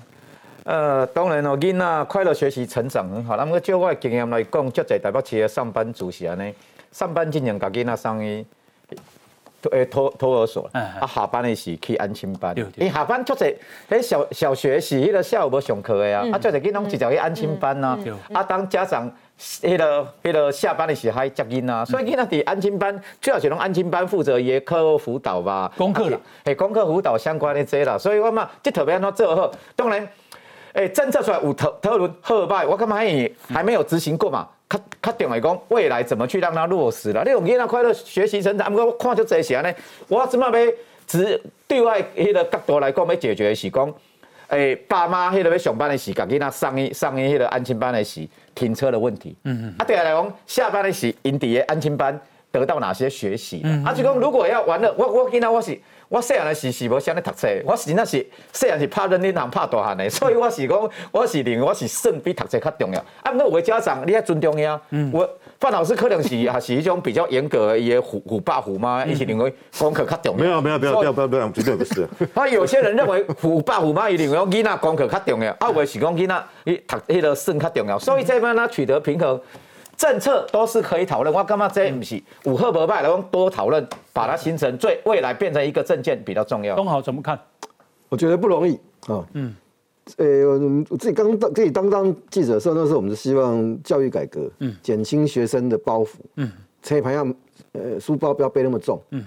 [0.64, 3.36] 呃，当然哦，囡仔快乐学习成长很好。
[3.36, 6.52] 那么就我的经验来讲，就在台北市的上班族是安尼，
[6.92, 8.44] 上班经常甲囡仔送伊。
[9.72, 12.54] 诶，托托儿所，啊，下班的时去安亲班。
[12.76, 13.44] 你下班做者，
[13.90, 17.98] 迄小小学是迄个下午无上课的啊，啊，做者囡拢直接去安亲班呐。
[18.32, 25.70] 啊，当家长，迄个迄个下班的时还接囡仔，所以囡仔伫安亲班，最好是拢安亲班负责伊课后辅导吧。
[25.76, 29.50] 功课啦，诶，功课辅导相关的这啦，所以我嘛，即特别安怎做好。
[29.74, 30.08] 当然，
[30.74, 34.48] 诶，政策出来有讨讨论好歹，我感觉伊还没有执行过嘛。
[34.68, 37.22] 较较重要讲未来怎么去让它落实了？
[37.24, 39.72] 你用囡仔快乐学习成长，不过看就这些呢。
[40.08, 40.72] 我怎么要
[41.06, 43.94] 只对外迄个角度来讲，要解决的是讲，
[44.48, 49.34] 诶，爸妈迄个要上班的时，甲囡仔上一上一迄个安亲班的时，停车的问题。
[49.44, 49.74] 嗯嗯。
[49.78, 52.20] 啊，第二来讲，下班的时，因伫个安亲班
[52.52, 53.62] 得到哪些学习？
[53.64, 53.82] 嗯。
[53.84, 55.80] 啊，就讲如果要玩了，我我囡仔我是。
[56.08, 62.98] 我细汉的时是无啥咧读册，我是那是细汉是拍人领行拍大汉的，所以我是讲我是认为我是算比读册较重要。
[63.22, 64.80] 啊，那有个家长你要尊重呀。
[64.90, 65.10] 嗯。
[65.12, 65.28] 我
[65.60, 70.42] 范老师可能是也是一种比较严格的，也虎虎爸虎妈，伊是认为功课较重要。
[70.42, 72.08] 没有没有没有不要不要不要，绝对不是。
[72.32, 79.38] 啊，有些人认为虎爸虎妈伊认为囡仔功课较重要，啊，有是讲囡仔伊读迄个算较重要，所以这边呢取得平衡。
[79.98, 86.76] 政策都是可以讨论，我干嘛这不是五贺不败，然后多讨论，把它形成最未来变成一个政见比较重要。
[86.76, 87.36] 东豪怎么看？
[88.08, 88.74] 我觉得不容易
[89.08, 89.26] 啊。
[89.32, 89.52] 嗯，
[90.18, 90.46] 呃，
[90.88, 96.48] 我自己刚当自己当当记者的时候，那时候我们是希望教育改革，嗯，减轻学生的包袱，嗯，
[96.80, 97.26] 车牌要
[97.72, 99.24] 呃书包不要背那么重，嗯，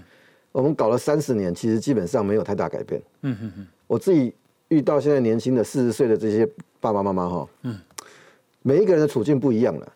[0.53, 3.01] 我们搞了三十年，其实基本上没有太大改变。
[3.23, 4.33] 嗯嗯嗯，我自己
[4.69, 6.47] 遇到现在年轻的四十岁的这些
[6.79, 7.77] 爸爸妈妈哈，嗯，
[8.61, 9.93] 每一个人的处境不一样了。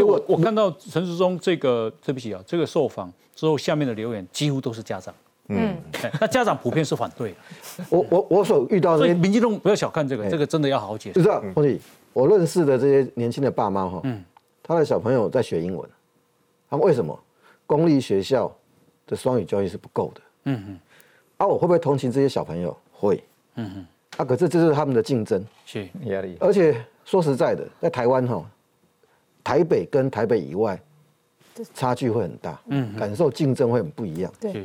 [0.00, 5.14] 我我看到陈世忠这个，对不起啊，这个受访之后下面的留言几乎都是家长。
[5.48, 5.76] 嗯，
[6.20, 7.32] 那家长普遍是反对
[7.78, 7.84] 的。
[7.90, 11.20] 我我我所遇到的，所以民进党不要小看这个，这个真的要好好解释。
[11.20, 11.54] 就这样，
[12.12, 14.24] 我认识的这些年轻的爸妈哈，嗯，
[14.62, 15.88] 他的小朋友在学英文，
[16.70, 17.18] 他们为什么
[17.66, 18.50] 公立学校？
[19.04, 20.78] 的双语教育是不够的，嗯哼，
[21.38, 22.74] 啊，我会不会同情这些小朋友？
[22.92, 23.22] 会，
[23.56, 23.86] 嗯哼，
[24.16, 26.36] 啊，可是这是他们的竞争，是压力。
[26.38, 28.48] 而且说实在的，在台湾哈，
[29.42, 30.80] 台北跟台北以外，
[31.74, 34.32] 差距会很大，嗯，感受竞争会很不一样。
[34.40, 34.64] 对，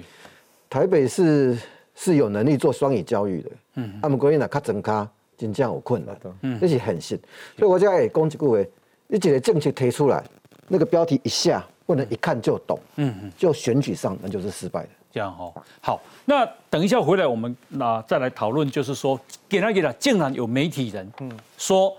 [0.70, 1.58] 台北是
[1.96, 7.20] 是有能力做双语教育的，嗯，他们国呢，卡整卡真正有困难，嗯，这是很信。
[7.58, 8.70] 所以我就讲一句话，
[9.08, 10.24] 你这个政策提出来，
[10.68, 11.66] 那个标题一下。
[11.88, 15.54] 不能一看就懂，嗯嗯，就选举上那就是失败的，这样哦。
[15.80, 19.18] 好，那等一下回来我们那再来讨论，就是说，
[19.48, 21.96] 给他给他，竟然有媒体人，嗯，说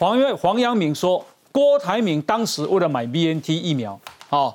[0.00, 1.22] 黄黄阳明说
[1.52, 4.54] 郭台铭当时为了买 BNT 疫苗，哦，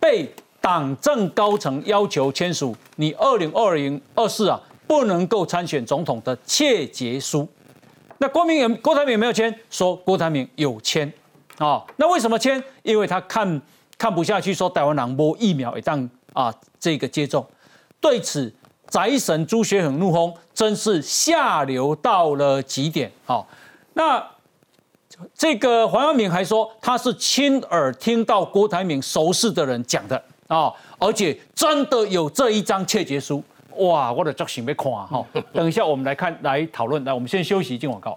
[0.00, 7.46] 被党政高层要求签署你二零二零二四啊不能够参选总统的切结书，
[8.16, 11.12] 那郭明有郭台铭没有签，说郭台铭有签。
[11.58, 12.62] 啊，那为什么签？
[12.82, 13.60] 因为他看
[13.98, 17.46] 看不下去，说台湾人摸疫苗一旦啊这个接种，
[18.00, 18.50] 对此
[18.88, 23.12] 宅神朱学恒怒轰，真是下流到了极点。
[23.26, 23.46] 好，
[23.92, 24.26] 那
[25.34, 33.42] 这个黄耀明还说他是亲耳听到郭台铭熟识的人讲的啊，而且真的有这一张切结书。
[33.78, 35.24] 哇，我的作品被看哈。
[35.54, 38.14] 等一下我们来看来讨论，来我们先休息进广告。